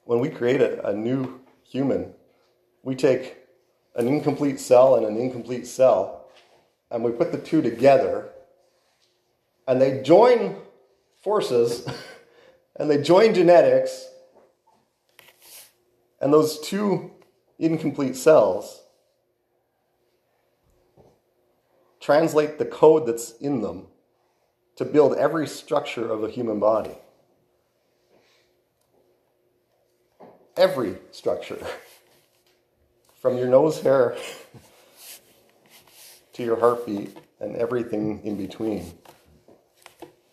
When 0.04 0.20
we 0.20 0.30
create 0.30 0.62
a, 0.62 0.88
a 0.88 0.94
new 0.94 1.40
human, 1.64 2.14
we 2.84 2.96
take 2.96 3.38
an 3.96 4.08
incomplete 4.08 4.60
cell 4.60 4.96
and 4.96 5.06
an 5.06 5.18
incomplete 5.18 5.66
cell 5.66 6.26
and 6.92 7.04
we 7.04 7.12
put 7.12 7.32
the 7.32 7.38
two 7.38 7.62
together, 7.62 8.30
and 9.68 9.82
they 9.82 10.02
join 10.02 10.56
forces, 11.22 11.88
and 12.78 12.90
they 12.90 13.02
join 13.02 13.34
genetics, 13.34 14.08
and 16.22 16.32
those 16.32 16.60
two 16.60 17.12
incomplete 17.58 18.16
cells 18.16 18.82
translate 22.06 22.60
the 22.60 22.65
code 22.65 23.08
that's 23.08 23.32
in 23.38 23.62
them 23.62 23.88
to 24.76 24.86
build 24.86 25.18
every 25.18 25.48
structure 25.48 26.12
of 26.12 26.24
a 26.24 26.30
human 26.30 26.60
body. 26.60 26.96
Every 30.56 30.98
structure. 31.10 31.58
From 33.22 33.39
your 33.39 33.48
nose 33.48 33.82
hair 33.82 34.15
to 36.34 36.44
your 36.44 36.60
heartbeat 36.60 37.18
and 37.39 37.56
everything 37.56 38.22
in 38.24 38.38
between. 38.38 38.94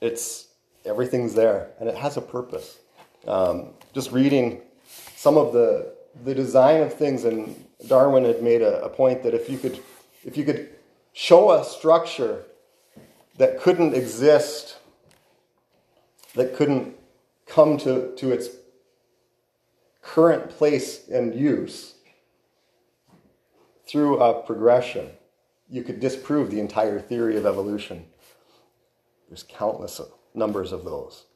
It's 0.03 0.49
everything's 0.85 1.33
there 1.33 1.71
and 1.81 1.89
it 1.89 1.97
has 1.97 2.19
a 2.19 2.21
purpose. 2.21 2.81
Um, 3.27 3.71
just 3.95 4.13
reading 4.13 4.61
some 5.17 5.39
of 5.39 5.55
the 5.55 5.95
the 6.27 6.35
design 6.35 6.83
of 6.83 6.93
things, 6.93 7.25
and 7.25 7.57
Darwin 7.87 8.25
had 8.25 8.43
made 8.43 8.61
a, 8.61 8.85
a 8.85 8.91
point 8.91 9.23
that 9.23 9.33
if 9.33 9.49
you 9.49 9.57
could 9.57 9.81
if 10.23 10.37
you 10.37 10.45
could 10.45 10.69
show 11.13 11.53
a 11.53 11.65
structure 11.65 12.45
that 13.39 13.61
couldn't 13.61 13.95
exist, 13.95 14.79
that 16.35 16.55
couldn't 16.55 16.97
come 17.47 17.77
to, 17.79 18.15
to 18.17 18.31
its 18.31 18.49
current 20.03 20.51
place 20.51 21.09
and 21.09 21.35
use 21.35 21.95
through 23.87 24.21
a 24.21 24.43
progression, 24.43 25.11
you 25.69 25.83
could 25.83 26.01
disprove 26.01 26.51
the 26.51 26.61
entire 26.61 26.99
theory 26.99 27.37
of 27.37 27.47
evolution. 27.47 28.07
There's 29.29 29.45
countless 29.49 30.01
numbers 30.35 30.73
of 30.73 30.85
those. 30.85 31.27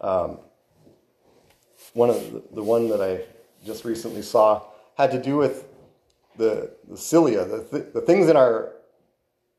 Um, 0.00 0.38
one 1.92 2.10
of 2.10 2.32
the, 2.32 2.42
the, 2.54 2.62
one 2.62 2.88
that 2.88 3.00
I 3.00 3.24
just 3.64 3.84
recently 3.84 4.22
saw 4.22 4.62
had 4.96 5.10
to 5.12 5.20
do 5.20 5.36
with 5.36 5.66
the, 6.36 6.72
the 6.88 6.96
cilia, 6.96 7.44
the, 7.44 7.64
th- 7.64 7.92
the 7.92 8.00
things 8.00 8.28
in 8.28 8.36
our, 8.36 8.72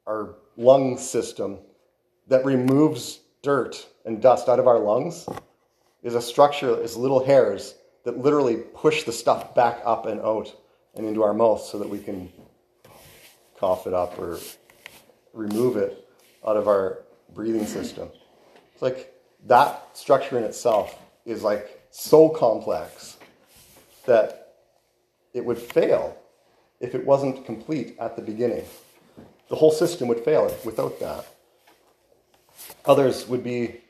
our 0.08 0.36
lung 0.58 0.98
system 0.98 1.60
that 2.28 2.46
removes 2.46 3.20
dirt 3.42 3.88
and 4.06 4.22
dust 4.22 4.50
out 4.50 4.60
of 4.60 4.68
our 4.68 4.80
lungs 4.80 5.28
is 6.04 6.16
a 6.16 6.22
structure, 6.22 6.80
is 6.82 6.96
little 6.96 7.24
hairs 7.24 7.76
that 8.04 8.18
literally 8.18 8.58
push 8.58 9.04
the 9.04 9.12
stuff 9.12 9.54
back 9.54 9.80
up 9.86 10.06
and 10.06 10.20
out 10.22 10.56
and 10.96 11.06
into 11.06 11.24
our 11.24 11.34
mouth 11.34 11.62
so 11.62 11.78
that 11.78 11.90
we 11.90 12.00
can 12.00 12.32
cough 13.58 13.86
it 13.86 13.94
up 13.94 14.18
or 14.18 14.40
remove 15.34 15.78
it 15.78 16.08
out 16.46 16.58
of 16.58 16.68
our 16.68 17.04
breathing 17.34 17.66
system. 17.66 18.10
It's 18.74 18.82
like 18.82 19.14
that 19.46 19.96
structure 19.96 20.38
in 20.38 20.44
itself 20.44 20.98
is 21.26 21.44
like 21.44 21.82
so 21.92 22.30
complex 22.30 23.18
that 24.06 24.56
it 25.34 25.46
would 25.46 25.58
fail 25.58 26.18
if 26.80 26.96
it 26.96 27.06
wasn't 27.06 27.46
complete 27.46 27.96
at 28.00 28.16
the 28.16 28.22
beginning. 28.22 28.66
The 29.52 29.58
whole 29.58 29.72
system 29.72 30.08
would 30.08 30.24
fail 30.24 30.50
without 30.64 30.98
that. 31.02 31.28
Others 32.86 33.28
would 33.28 33.44
be 33.44 33.82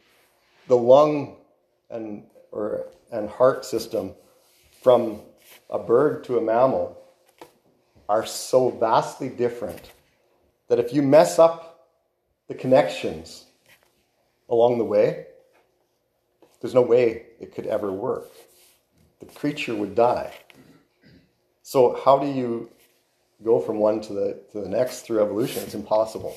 the 0.67 0.76
lung 0.76 1.36
and, 1.91 2.24
or, 2.52 2.88
and 3.12 3.30
heart 3.30 3.63
system 3.63 4.15
from 4.82 5.21
a 5.69 5.78
bird 5.78 6.24
to 6.24 6.39
a 6.39 6.41
mammal 6.41 6.97
are 8.10 8.26
so 8.26 8.71
vastly 8.71 9.30
different 9.30 9.91
that 10.67 10.80
if 10.80 10.93
you 10.93 11.04
mess 11.04 11.38
up 11.38 11.91
the 12.47 12.56
connections 12.56 13.45
along 14.50 14.80
the 14.80 14.84
way, 14.84 15.28
there's 16.60 16.74
no 16.74 16.82
way 16.82 17.28
it 17.39 17.54
could 17.54 17.67
ever 17.67 17.91
work. 17.91 18.32
The 19.19 19.28
creature 19.28 19.76
would 19.76 19.93
die. 19.93 20.34
So, 21.62 22.02
how 22.04 22.17
do 22.17 22.26
you 22.26 22.71
go 23.43 23.60
from 23.60 23.77
one 23.77 24.01
to 24.01 24.13
the, 24.13 24.39
to 24.51 24.62
the 24.62 24.69
next 24.69 25.01
through 25.01 25.21
evolution? 25.21 25.63
It's 25.63 25.75
impossible. 25.75 26.36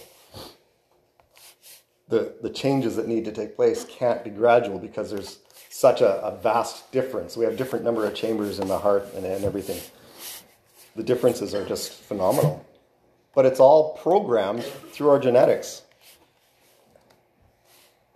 The, 2.09 2.35
the 2.43 2.51
changes 2.51 2.97
that 2.97 3.09
need 3.09 3.25
to 3.25 3.33
take 3.33 3.57
place 3.57 3.85
can't 3.85 4.23
be 4.23 4.31
gradual 4.31 4.79
because 4.79 5.11
there's 5.11 5.39
such 5.71 6.01
a, 6.01 6.23
a 6.23 6.37
vast 6.37 6.93
difference. 6.93 7.37
We 7.37 7.45
have 7.45 7.57
different 7.57 7.85
number 7.85 8.07
of 8.07 8.15
chambers 8.15 8.59
in 8.59 8.69
the 8.69 8.79
heart 8.79 9.07
and, 9.15 9.25
and 9.25 9.45
everything. 9.45 9.81
The 10.97 11.03
differences 11.03 11.55
are 11.55 11.67
just 11.67 11.93
phenomenal. 11.93 12.65
But 13.35 13.47
it's 13.47 13.59
all 13.59 13.97
programmed 13.97 14.63
through 14.63 15.09
our 15.11 15.19
genetics. 15.19 15.83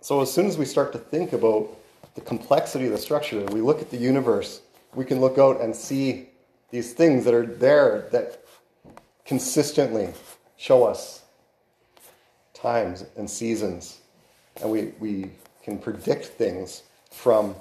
So 0.01 0.21
as 0.21 0.31
soon 0.31 0.45
as 0.45 0.57
we 0.57 0.65
start 0.65 0.93
to 0.93 0.97
think 0.97 1.33
about 1.33 1.69
the 2.15 2.21
complexity 2.21 2.85
of 2.85 2.91
the 2.91 2.97
structure, 2.97 3.43
we 3.45 3.61
look 3.61 3.81
at 3.81 3.91
the 3.91 3.97
universe, 3.97 4.61
we 4.95 5.03
can 5.03 5.19
look 5.19 5.37
out 5.37 5.59
and 5.59 5.75
see 5.75 6.29
these 6.71 6.93
things 6.93 7.25
that 7.25 7.33
are 7.33 7.45
there 7.45 8.07
that 8.11 8.43
consistently 9.29 10.11
show 10.57 10.83
us 10.83 11.21
times 12.55 13.05
and 13.15 13.29
seasons. 13.29 14.01
And 14.59 14.71
we, 14.71 14.93
we 14.99 15.29
can 15.61 15.77
predict 15.77 16.25
things 16.25 16.81
from 17.11 17.53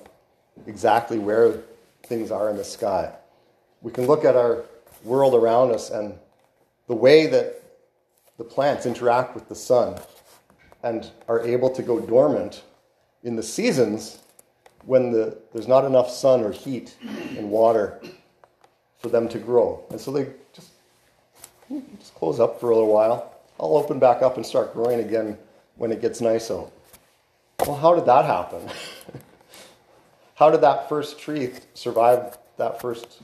exactly 0.66 1.18
where 1.18 1.60
things 2.04 2.30
are 2.30 2.48
in 2.48 2.56
the 2.56 2.64
sky. 2.64 3.12
We 3.82 3.92
can 3.92 4.06
look 4.06 4.24
at 4.24 4.34
our 4.34 4.64
world 5.04 5.34
around 5.34 5.72
us 5.72 5.90
and 5.90 6.14
the 6.86 6.94
way 6.94 7.26
that 7.26 7.62
the 8.38 8.44
plants 8.44 8.86
interact 8.86 9.34
with 9.34 9.46
the 9.50 9.54
sun 9.54 10.00
and 10.82 11.10
are 11.28 11.40
able 11.42 11.68
to 11.68 11.82
go 11.82 12.00
dormant 12.00 12.62
in 13.24 13.36
the 13.36 13.42
seasons 13.42 14.20
when 14.86 15.12
the, 15.12 15.36
there's 15.52 15.68
not 15.68 15.84
enough 15.84 16.10
sun 16.10 16.42
or 16.42 16.50
heat 16.50 16.96
and 17.36 17.50
water 17.50 18.00
for 19.00 19.10
them 19.10 19.28
to 19.28 19.38
grow. 19.38 19.84
And 19.90 20.00
so 20.00 20.10
they 20.10 20.28
just, 20.54 20.70
just 21.98 22.14
close 22.14 22.40
up 22.40 22.60
for 22.60 22.70
a 22.70 22.74
little 22.74 22.92
while. 22.92 23.34
I'll 23.60 23.76
open 23.76 23.98
back 23.98 24.22
up 24.22 24.36
and 24.36 24.46
start 24.46 24.72
growing 24.72 25.00
again 25.00 25.36
when 25.76 25.92
it 25.92 26.00
gets 26.00 26.20
nice 26.20 26.50
out. 26.50 26.72
Well, 27.66 27.76
how 27.76 27.94
did 27.94 28.06
that 28.06 28.24
happen? 28.24 28.60
how 30.36 30.50
did 30.50 30.60
that 30.60 30.88
first 30.88 31.18
tree 31.18 31.52
survive 31.74 32.38
that 32.56 32.80
first 32.80 33.20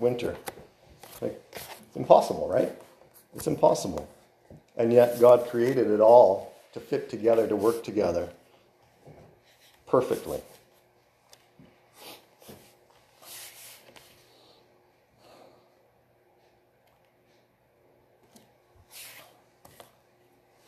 winter? 0.00 0.36
Like, 1.20 1.40
it's 1.52 1.96
impossible, 1.96 2.48
right? 2.48 2.72
It's 3.34 3.46
impossible. 3.46 4.08
And 4.76 4.92
yet, 4.92 5.20
God 5.20 5.48
created 5.48 5.90
it 5.90 6.00
all 6.00 6.52
to 6.72 6.80
fit 6.80 7.08
together, 7.08 7.46
to 7.46 7.56
work 7.56 7.84
together 7.84 8.28
perfectly. 9.86 10.40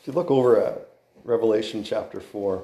If 0.06 0.14
you 0.14 0.20
look 0.20 0.30
over 0.30 0.62
at 0.62 0.88
Revelation 1.24 1.82
chapter 1.82 2.20
4, 2.20 2.62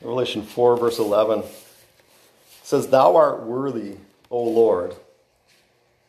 Revelation 0.00 0.42
4, 0.42 0.76
verse 0.78 0.98
11 0.98 1.42
says, 2.62 2.88
Thou 2.88 3.16
art 3.16 3.42
worthy, 3.42 3.96
O 4.30 4.42
Lord, 4.42 4.96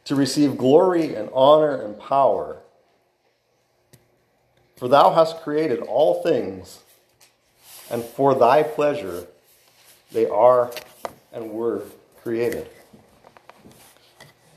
to 0.06 0.16
receive 0.16 0.58
glory 0.58 1.14
and 1.14 1.30
honor 1.34 1.76
and 1.76 2.00
power. 2.00 2.63
For 4.76 4.88
thou 4.88 5.14
hast 5.14 5.42
created 5.42 5.80
all 5.80 6.24
things, 6.24 6.80
and 7.90 8.04
for 8.04 8.34
thy 8.36 8.64
pleasure 8.64 9.28
they 10.12 10.28
are 10.28 10.72
and 11.32 11.52
were 11.52 11.84
created. 12.22 12.70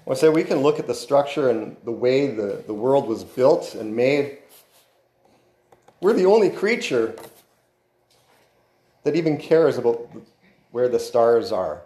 I 0.09 0.15
say 0.15 0.29
we 0.29 0.45
can 0.45 0.59
look 0.59 0.79
at 0.79 0.87
the 0.87 0.95
structure 0.95 1.51
and 1.51 1.77
the 1.85 1.91
way 1.91 2.29
the, 2.29 2.63
the 2.67 2.75
world 2.75 3.09
was 3.09 3.25
built 3.25 3.75
and 3.75 3.95
made. 3.97 4.39
We're 6.01 6.13
the 6.13 6.27
only 6.27 6.49
creature 6.49 7.17
that 9.03 9.17
even 9.17 9.37
cares 9.37 9.79
about 9.79 10.09
where 10.71 10.89
the 10.89 11.01
stars 11.01 11.51
are 11.51 11.83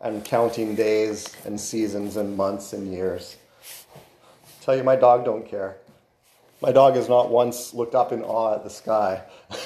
and 0.00 0.24
counting 0.24 0.74
days 0.74 1.36
and 1.44 1.60
seasons 1.60 2.16
and 2.16 2.36
months 2.36 2.72
and 2.72 2.92
years. 2.92 3.36
I 3.94 4.64
tell 4.64 4.76
you, 4.76 4.82
my 4.82 4.96
dog 4.96 5.24
don't 5.24 5.46
care. 5.46 5.76
My 6.62 6.70
dog 6.70 6.94
has 6.94 7.08
not 7.08 7.28
once 7.28 7.74
looked 7.74 7.96
up 7.96 8.12
in 8.12 8.22
awe 8.22 8.54
at 8.54 8.62
the 8.62 8.70
sky. 8.70 9.20
there 9.50 9.58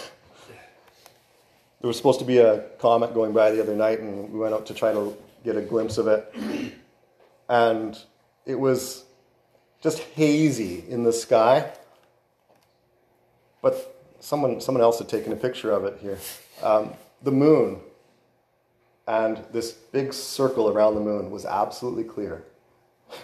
was 1.82 1.98
supposed 1.98 2.20
to 2.20 2.24
be 2.24 2.38
a 2.38 2.60
comet 2.78 3.12
going 3.12 3.34
by 3.34 3.50
the 3.50 3.60
other 3.60 3.76
night, 3.76 4.00
and 4.00 4.32
we 4.32 4.38
went 4.38 4.54
out 4.54 4.64
to 4.66 4.74
try 4.74 4.92
to 4.92 5.14
get 5.44 5.56
a 5.56 5.60
glimpse 5.60 5.98
of 5.98 6.08
it. 6.08 6.34
And 7.50 7.98
it 8.46 8.54
was 8.54 9.04
just 9.82 9.98
hazy 9.98 10.84
in 10.88 11.02
the 11.02 11.12
sky. 11.12 11.70
But 13.60 13.94
someone, 14.20 14.62
someone 14.62 14.82
else 14.82 14.98
had 14.98 15.10
taken 15.10 15.34
a 15.34 15.36
picture 15.36 15.72
of 15.72 15.84
it 15.84 15.98
here 16.00 16.18
um, 16.62 16.94
the 17.22 17.30
moon 17.30 17.80
and 19.06 19.44
this 19.52 19.72
big 19.72 20.14
circle 20.14 20.70
around 20.70 20.94
the 20.94 21.00
moon 21.00 21.30
was 21.30 21.44
absolutely 21.44 22.04
clear. 22.04 22.44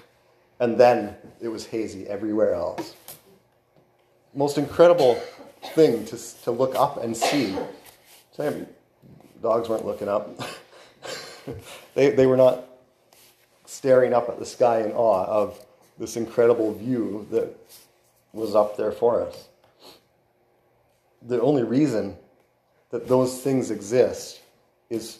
And 0.61 0.78
then 0.78 1.16
it 1.40 1.48
was 1.48 1.66
hazy 1.66 2.06
everywhere 2.06 2.54
else. 2.54 2.94
Most 4.35 4.58
incredible 4.58 5.20
thing 5.74 6.04
to, 6.06 6.18
to 6.44 6.50
look 6.50 6.74
up 6.74 7.02
and 7.02 7.16
see. 7.16 7.56
Dogs 9.42 9.68
weren't 9.68 9.85
looking 9.85 10.08
up. 10.08 10.40
they, 11.94 12.10
they 12.10 12.26
were 12.26 12.37
not 12.37 12.64
staring 13.66 14.12
up 14.14 14.28
at 14.28 14.38
the 14.38 14.46
sky 14.46 14.83
in 14.83 14.92
awe 14.92 15.24
of 15.24 15.58
this 15.98 16.16
incredible 16.16 16.72
view 16.72 17.26
that 17.30 17.54
was 18.33 18.54
up 18.54 18.76
there 18.76 18.92
for 18.92 19.26
us. 19.26 19.48
The 21.22 21.40
only 21.40 21.62
reason 21.62 22.16
that 22.90 23.08
those 23.08 23.40
things 23.40 23.70
exist 23.70 24.40
is 24.90 25.18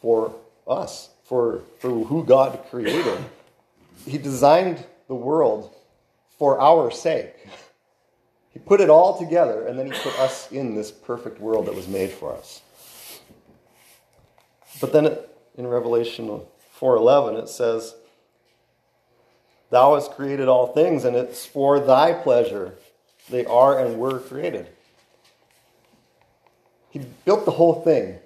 for 0.00 0.34
us, 0.66 1.10
for, 1.24 1.62
for 1.78 1.90
who 1.90 2.24
God 2.24 2.58
created. 2.70 3.18
He 4.06 4.18
designed 4.18 4.84
the 5.08 5.14
world 5.14 5.74
for 6.38 6.60
our 6.60 6.90
sake. 6.90 7.34
He 8.50 8.58
put 8.58 8.80
it 8.80 8.90
all 8.90 9.18
together 9.18 9.66
and 9.66 9.78
then 9.78 9.86
he 9.86 9.92
put 9.92 10.18
us 10.18 10.50
in 10.50 10.74
this 10.74 10.90
perfect 10.90 11.40
world 11.40 11.66
that 11.66 11.74
was 11.74 11.88
made 11.88 12.10
for 12.10 12.34
us. 12.34 12.62
But 14.80 14.92
then 14.92 15.18
in 15.56 15.66
Revelation 15.66 16.42
4:11 16.78 17.36
it 17.36 17.48
says, 17.48 17.94
"Thou 19.70 19.94
hast 19.94 20.12
created 20.12 20.48
all 20.48 20.68
things 20.68 21.04
and 21.04 21.16
it's 21.16 21.44
for 21.46 21.78
thy 21.78 22.12
pleasure 22.12 22.76
they 23.30 23.44
are 23.44 23.78
and 23.78 23.98
were 23.98 24.18
created. 24.18 24.68
He 26.90 27.00
built 27.24 27.44
the 27.44 27.52
whole 27.52 27.82
thing 27.82 28.18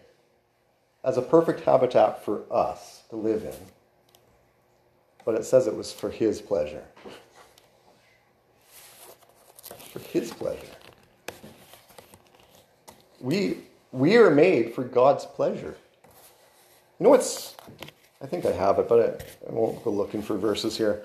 as 1.05 1.19
a 1.19 1.23
perfect 1.23 1.61
habitat 1.61 2.25
for 2.25 2.43
us 2.51 3.03
to 3.11 3.17
live 3.17 3.45
in. 3.45 3.55
But 5.25 5.35
it 5.35 5.45
says 5.45 5.67
it 5.67 5.77
was 5.77 5.93
for 5.93 6.11
His 6.11 6.41
pleasure. 6.41 6.85
For 9.95 10.01
His 10.01 10.33
pleasure. 10.33 10.59
We, 13.21 13.59
we 13.93 14.17
are 14.17 14.29
made 14.29 14.75
for 14.75 14.83
God's 14.83 15.25
pleasure. 15.25 15.77
You 16.99 17.05
know 17.05 17.11
what's, 17.11 17.55
I 18.21 18.27
think 18.27 18.45
I 18.45 18.51
have 18.51 18.81
it, 18.81 18.89
but 18.89 18.99
I, 18.99 19.49
I 19.49 19.53
won't 19.53 19.85
go 19.85 19.93
looking 19.93 20.21
for 20.21 20.37
verses 20.37 20.77
here. 20.77 21.05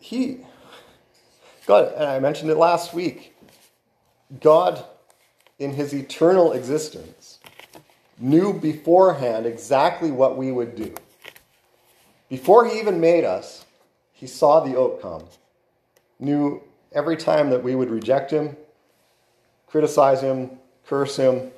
He, 0.00 0.38
God, 1.66 1.92
and 1.94 2.04
I 2.04 2.18
mentioned 2.20 2.50
it 2.50 2.56
last 2.56 2.94
week, 2.94 3.36
God, 4.40 4.82
in 5.58 5.74
his 5.74 5.92
eternal 5.92 6.52
existence, 6.52 7.38
knew 8.18 8.54
beforehand 8.54 9.44
exactly 9.44 10.10
what 10.10 10.38
we 10.38 10.52
would 10.52 10.74
do. 10.74 10.94
Before 12.30 12.66
he 12.66 12.78
even 12.78 12.98
made 12.98 13.24
us, 13.24 13.66
he 14.18 14.26
saw 14.26 14.58
the 14.58 14.76
outcome, 14.76 15.22
knew 16.18 16.60
every 16.92 17.16
time 17.16 17.50
that 17.50 17.62
we 17.62 17.76
would 17.76 17.88
reject 17.88 18.32
him, 18.32 18.56
criticize 19.68 20.20
him, 20.20 20.58
curse 20.84 21.16
him, 21.16 21.52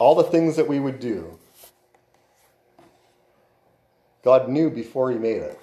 all 0.00 0.16
the 0.16 0.24
things 0.24 0.56
that 0.56 0.66
we 0.66 0.80
would 0.80 0.98
do. 0.98 1.38
God 4.24 4.48
knew 4.48 4.68
before 4.68 5.12
he 5.12 5.16
made 5.16 5.36
it. 5.36 5.60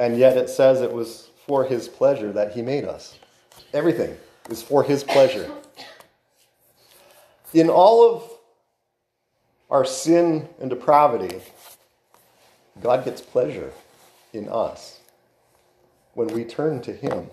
And 0.00 0.18
yet 0.18 0.36
it 0.36 0.50
says 0.50 0.80
it 0.80 0.92
was 0.92 1.30
for 1.46 1.62
his 1.62 1.86
pleasure 1.86 2.32
that 2.32 2.50
he 2.50 2.60
made 2.60 2.84
us. 2.84 3.20
Everything 3.72 4.16
is 4.48 4.64
for 4.64 4.82
his 4.82 5.04
pleasure. 5.04 5.48
In 7.54 7.70
all 7.70 8.16
of 8.16 8.28
our 9.70 9.84
sin 9.84 10.48
and 10.60 10.68
depravity, 10.68 11.40
God 12.82 13.04
gets 13.04 13.20
pleasure 13.20 13.72
in 14.32 14.48
us 14.48 15.00
when 16.14 16.28
we 16.28 16.44
turn 16.44 16.80
to 16.82 16.92
him 16.92 17.28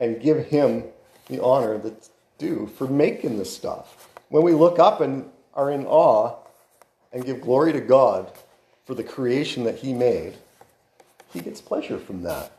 and 0.00 0.20
give 0.20 0.46
him 0.46 0.84
the 1.28 1.42
honor 1.42 1.78
that's 1.78 2.10
due 2.38 2.66
for 2.76 2.86
making 2.86 3.38
this 3.38 3.54
stuff. 3.54 4.08
When 4.28 4.42
we 4.42 4.52
look 4.52 4.78
up 4.78 5.00
and 5.00 5.30
are 5.54 5.70
in 5.70 5.86
awe 5.86 6.36
and 7.12 7.24
give 7.24 7.40
glory 7.40 7.72
to 7.72 7.80
God 7.80 8.30
for 8.84 8.94
the 8.94 9.04
creation 9.04 9.64
that 9.64 9.76
he 9.76 9.92
made, 9.92 10.34
he 11.32 11.40
gets 11.40 11.60
pleasure 11.60 11.98
from 11.98 12.22
that. 12.22 12.52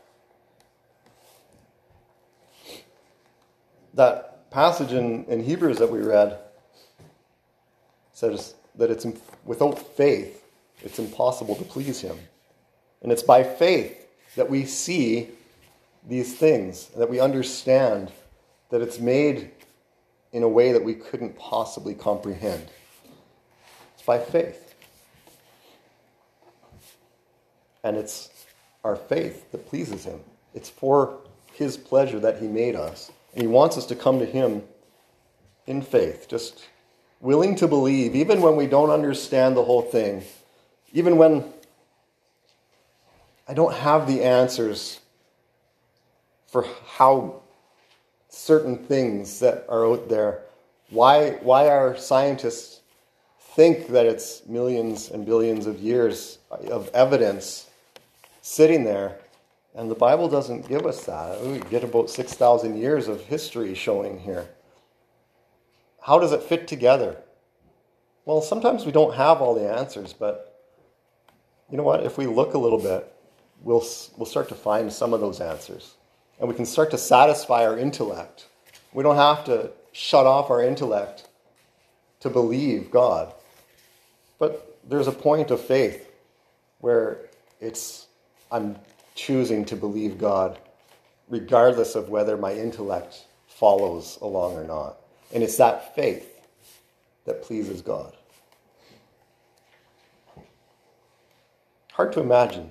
That 3.94 4.50
passage 4.50 4.92
in, 4.92 5.24
in 5.24 5.42
Hebrews 5.42 5.78
that 5.78 5.90
we 5.90 6.00
read 6.00 6.38
says 8.12 8.54
that 8.76 8.90
it's 8.90 9.06
without 9.44 9.78
faith, 9.96 10.44
it's 10.82 10.98
impossible 10.98 11.56
to 11.56 11.64
please 11.64 12.00
him. 12.00 12.18
And 13.02 13.12
it's 13.12 13.22
by 13.22 13.42
faith 13.44 14.06
that 14.36 14.50
we 14.50 14.64
see 14.64 15.30
these 16.06 16.36
things, 16.36 16.86
that 16.88 17.08
we 17.08 17.20
understand 17.20 18.10
that 18.70 18.80
it's 18.80 18.98
made 18.98 19.50
in 20.32 20.42
a 20.42 20.48
way 20.48 20.72
that 20.72 20.82
we 20.82 20.94
couldn't 20.94 21.38
possibly 21.38 21.94
comprehend. 21.94 22.68
It's 23.94 24.02
by 24.02 24.18
faith. 24.18 24.74
And 27.82 27.96
it's 27.96 28.30
our 28.84 28.96
faith 28.96 29.50
that 29.52 29.66
pleases 29.66 30.04
Him. 30.04 30.20
It's 30.54 30.68
for 30.68 31.18
His 31.52 31.76
pleasure 31.76 32.20
that 32.20 32.38
He 32.38 32.46
made 32.46 32.74
us. 32.74 33.10
And 33.32 33.42
He 33.42 33.48
wants 33.48 33.78
us 33.78 33.86
to 33.86 33.96
come 33.96 34.18
to 34.18 34.26
Him 34.26 34.62
in 35.66 35.82
faith, 35.82 36.26
just 36.28 36.66
willing 37.20 37.54
to 37.56 37.68
believe, 37.68 38.14
even 38.14 38.40
when 38.40 38.56
we 38.56 38.66
don't 38.66 38.90
understand 38.90 39.56
the 39.56 39.64
whole 39.64 39.82
thing, 39.82 40.22
even 40.92 41.16
when 41.16 41.44
I 43.48 43.54
don't 43.54 43.74
have 43.74 44.06
the 44.06 44.22
answers 44.22 45.00
for 46.46 46.66
how 46.86 47.40
certain 48.28 48.76
things 48.76 49.40
that 49.40 49.64
are 49.68 49.86
out 49.86 50.10
there. 50.10 50.42
Why, 50.90 51.30
why 51.42 51.68
our 51.68 51.96
scientists 51.96 52.80
think 53.54 53.88
that 53.88 54.04
it's 54.06 54.46
millions 54.46 55.10
and 55.10 55.24
billions 55.24 55.66
of 55.66 55.80
years 55.80 56.38
of 56.50 56.90
evidence 56.94 57.68
sitting 58.42 58.84
there, 58.84 59.18
and 59.74 59.90
the 59.90 59.94
Bible 59.94 60.28
doesn't 60.28 60.68
give 60.68 60.86
us 60.86 61.04
that. 61.06 61.40
We 61.42 61.58
get 61.70 61.84
about 61.84 62.10
6,000 62.10 62.76
years 62.76 63.08
of 63.08 63.22
history 63.22 63.74
showing 63.74 64.20
here. 64.20 64.48
How 66.02 66.18
does 66.18 66.32
it 66.32 66.42
fit 66.42 66.68
together? 66.68 67.16
Well, 68.24 68.42
sometimes 68.42 68.84
we 68.84 68.92
don't 68.92 69.14
have 69.14 69.40
all 69.40 69.54
the 69.54 69.70
answers, 69.70 70.12
but 70.12 70.54
you 71.70 71.76
know 71.76 71.82
what? 71.82 72.04
If 72.04 72.18
we 72.18 72.26
look 72.26 72.54
a 72.54 72.58
little 72.58 72.78
bit, 72.78 73.12
we'll, 73.62 73.84
we'll 74.16 74.26
start 74.26 74.48
to 74.48 74.54
find 74.54 74.92
some 74.92 75.12
of 75.12 75.20
those 75.20 75.40
answers 75.40 75.94
and 76.38 76.48
we 76.48 76.54
can 76.54 76.66
start 76.66 76.90
to 76.92 76.98
satisfy 76.98 77.66
our 77.66 77.78
intellect. 77.78 78.46
We 78.92 79.02
don't 79.02 79.16
have 79.16 79.44
to 79.44 79.70
shut 79.92 80.26
off 80.26 80.50
our 80.50 80.62
intellect 80.62 81.28
to 82.20 82.30
believe 82.30 82.90
God. 82.90 83.32
But 84.38 84.78
there's 84.88 85.08
a 85.08 85.12
point 85.12 85.50
of 85.50 85.60
faith 85.60 86.10
where 86.80 87.26
it's 87.60 88.06
I'm 88.50 88.76
choosing 89.14 89.64
to 89.66 89.76
believe 89.76 90.16
God 90.16 90.58
regardless 91.28 91.94
of 91.94 92.08
whether 92.08 92.36
my 92.36 92.54
intellect 92.54 93.26
follows 93.48 94.18
along 94.22 94.54
or 94.54 94.64
not. 94.64 94.96
And 95.34 95.42
it's 95.42 95.56
that 95.58 95.94
faith 95.94 96.40
that 97.26 97.42
pleases 97.42 97.82
God. 97.82 98.16
Hard 101.92 102.12
to 102.12 102.20
imagine 102.20 102.70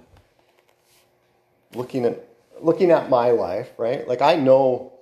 looking 1.74 2.06
at 2.06 2.24
looking 2.62 2.92
at 2.92 3.10
my 3.10 3.32
life, 3.32 3.70
right? 3.78 4.08
Like 4.08 4.22
I 4.22 4.36
know 4.36 4.94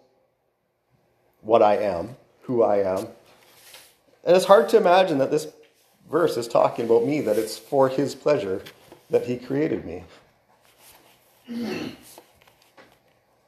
what 1.42 1.62
I 1.62 1.78
am, 1.78 2.16
who 2.42 2.64
I 2.64 2.78
am. 2.78 3.08
And 4.24 4.36
it's 4.36 4.46
hard 4.46 4.70
to 4.70 4.78
imagine 4.78 5.20
that 5.20 5.32
this 5.32 5.48
verse 6.10 6.38
is 6.38 6.48
talking 6.48 6.86
about 6.86 7.06
me, 7.06 7.22
that 7.22 7.38
it's 7.38 7.58
for 7.58 7.90
his 7.90 8.16
pleasure 8.16 8.62
that 9.10 9.26
he 9.26 9.38
created 9.38 9.86
me. 9.86 10.04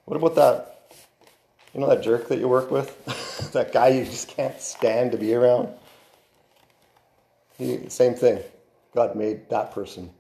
What 0.06 0.18
about 0.18 0.36
that? 0.36 0.94
You 1.74 1.82
know 1.82 1.90
that 1.90 2.04
jerk 2.04 2.28
that 2.30 2.40
you 2.40 2.48
work 2.48 2.72
with? 2.72 3.52
that 3.54 3.74
guy 3.74 3.90
you 3.90 4.06
just 4.06 4.30
can't 4.30 4.60
stand 4.62 5.12
to 5.12 5.18
be 5.18 5.34
around? 5.34 5.70
He, 7.58 7.90
same 7.90 8.14
thing. 8.14 8.42
God 8.96 9.16
made 9.16 9.50
that 9.50 9.72
person 9.72 10.12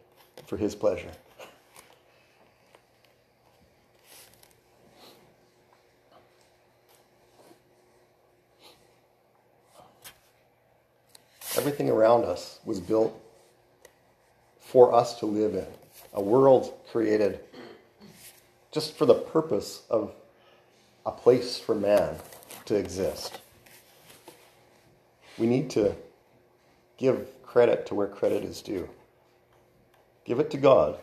for 0.47 0.57
his 0.57 0.75
pleasure. 0.75 1.11
Everything 11.68 11.89
around 11.89 12.24
us 12.24 12.61
was 12.63 12.80
built 12.80 13.13
for 14.61 14.95
us 14.95 15.20
to 15.20 15.26
live 15.26 15.53
in. 15.53 15.68
A 16.13 16.22
world 16.22 16.74
created 16.93 17.41
just 18.72 18.97
for 18.97 19.05
the 19.05 19.13
purpose 19.13 19.82
of 19.89 20.13
a 21.05 21.11
place 21.11 21.59
for 21.59 21.76
man 21.76 22.15
to 22.68 22.76
exist. 22.76 23.41
We 25.38 25.45
need 25.45 25.70
to 25.72 25.93
give 26.95 27.28
credit 27.43 27.86
to 27.88 27.95
where 27.95 28.07
credit 28.07 28.45
is 28.45 28.61
due. 28.61 28.88
Give 30.24 30.39
it 30.39 30.49
to 30.51 30.57
God 30.57 30.97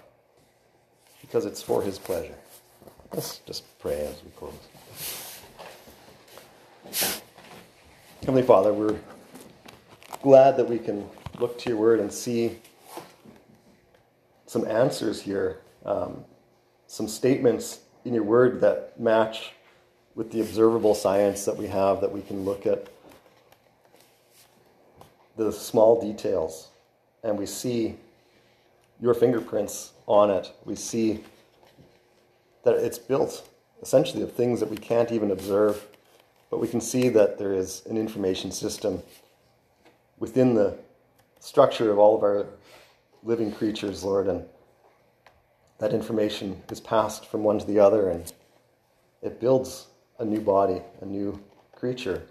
because 1.21 1.45
it's 1.45 1.61
for 1.61 1.83
His 1.83 1.99
pleasure. 1.99 2.39
Let's 3.13 3.41
just 3.41 3.65
pray 3.81 4.01
as 4.07 4.17
we 4.25 4.31
close. 4.31 4.55
Heavenly 8.23 8.43
Father, 8.43 8.73
we're 8.73 8.99
glad 10.25 10.57
that 10.57 10.67
we 10.67 10.79
can 10.79 11.07
look 11.39 11.59
to 11.59 11.69
your 11.69 11.79
word 11.79 12.01
and 12.01 12.11
see 12.11 12.57
some 14.47 14.67
answers 14.67 15.21
here, 15.21 15.61
um, 15.85 16.25
some 16.87 17.07
statements 17.07 17.81
in 18.07 18.15
your 18.15 18.23
word 18.23 18.59
that 18.63 18.99
match 18.99 19.53
with 20.15 20.33
the 20.33 20.41
observable 20.41 20.95
science 20.95 21.45
that 21.45 21.55
we 21.55 21.67
have, 21.67 22.01
that 22.01 22.11
we 22.11 22.23
can 22.23 22.43
look 22.43 22.65
at 22.65 22.89
the 25.37 25.53
small 25.53 26.01
details 26.01 26.71
and 27.23 27.39
we 27.39 27.45
see 27.45 27.95
your 29.03 29.13
fingerprints 29.13 29.93
on 30.07 30.31
it. 30.31 30.51
We 30.65 30.75
see 30.75 31.23
that 32.63 32.77
it's 32.77 32.99
built 32.99 33.47
essentially 33.83 34.23
of 34.23 34.33
things 34.33 34.59
that 34.61 34.71
we 34.71 34.79
can't 34.79 35.13
even 35.13 35.33
observe, 35.33 35.87
but 36.49 36.61
we 36.61 36.69
can 36.69 36.81
see 36.81 37.11
that 37.11 37.39
there 37.39 37.53
is 37.53 37.83
an 37.85 37.99
information 37.99 38.51
system 38.51 39.03
within 40.19 40.55
the 40.55 40.77
structure 41.41 41.91
of 41.91 41.99
all 41.99 42.17
of 42.17 42.23
our 42.23 42.47
living 43.23 43.53
creatures, 43.53 44.05
Lord. 44.05 44.29
And 44.29 44.45
that 45.79 45.93
information 45.93 46.63
is 46.71 46.81
passed 46.81 47.27
from 47.27 47.43
one 47.43 47.59
to 47.59 47.67
the 47.67 47.79
other 47.79 48.11
and 48.11 48.33
it 49.23 49.41
builds 49.41 49.87
a 50.19 50.25
new 50.25 50.41
body, 50.41 50.81
a 51.01 51.05
new 51.05 51.41
creature. 51.75 52.23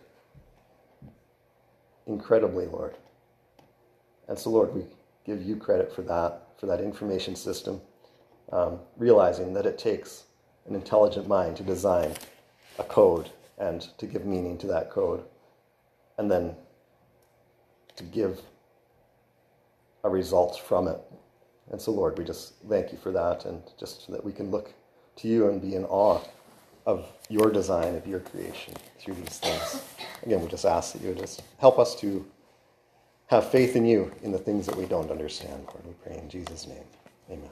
Incredibly, 2.07 2.65
Lord. 2.65 2.95
And 4.27 4.37
so, 4.37 4.49
Lord, 4.49 4.73
we 4.73 4.83
give 5.25 5.41
you 5.41 5.55
credit 5.55 5.93
for 5.93 6.01
that, 6.03 6.47
for 6.59 6.65
that 6.67 6.81
information 6.81 7.35
system, 7.35 7.81
um, 8.51 8.79
realizing 8.97 9.53
that 9.53 9.65
it 9.65 9.77
takes 9.77 10.23
an 10.67 10.75
intelligent 10.75 11.27
mind 11.27 11.57
to 11.57 11.63
design 11.63 12.13
a 12.79 12.83
code 12.83 13.29
and 13.57 13.81
to 13.97 14.05
give 14.05 14.25
meaning 14.25 14.57
to 14.57 14.67
that 14.67 14.89
code, 14.89 15.23
and 16.17 16.31
then 16.31 16.55
to 17.95 18.03
give 18.03 18.41
a 20.03 20.09
result 20.09 20.59
from 20.59 20.87
it. 20.87 20.99
And 21.71 21.81
so, 21.81 21.91
Lord, 21.91 22.17
we 22.17 22.25
just 22.25 22.53
thank 22.69 22.91
you 22.91 22.97
for 22.97 23.11
that, 23.11 23.45
and 23.45 23.61
just 23.79 24.05
so 24.05 24.11
that 24.11 24.23
we 24.23 24.31
can 24.31 24.51
look 24.51 24.73
to 25.17 25.27
you 25.27 25.49
and 25.49 25.61
be 25.61 25.75
in 25.75 25.85
awe 25.85 26.19
of 26.85 27.05
your 27.29 27.49
design, 27.51 27.95
of 27.95 28.05
your 28.05 28.19
creation 28.19 28.73
through 28.99 29.13
these 29.15 29.39
things. 29.39 29.83
Again, 30.23 30.41
we 30.41 30.47
just 30.47 30.65
ask 30.65 30.93
that 30.93 31.01
you 31.01 31.09
would 31.09 31.19
just 31.19 31.41
help 31.59 31.79
us 31.79 31.95
to 32.01 32.25
have 33.27 33.49
faith 33.49 33.75
in 33.75 33.85
you 33.85 34.11
in 34.21 34.31
the 34.31 34.37
things 34.37 34.65
that 34.65 34.75
we 34.75 34.85
don't 34.85 35.09
understand. 35.09 35.63
Lord, 35.67 35.85
we 35.85 35.93
pray 36.03 36.17
in 36.17 36.29
Jesus' 36.29 36.67
name. 36.67 36.83
Amen. 37.31 37.49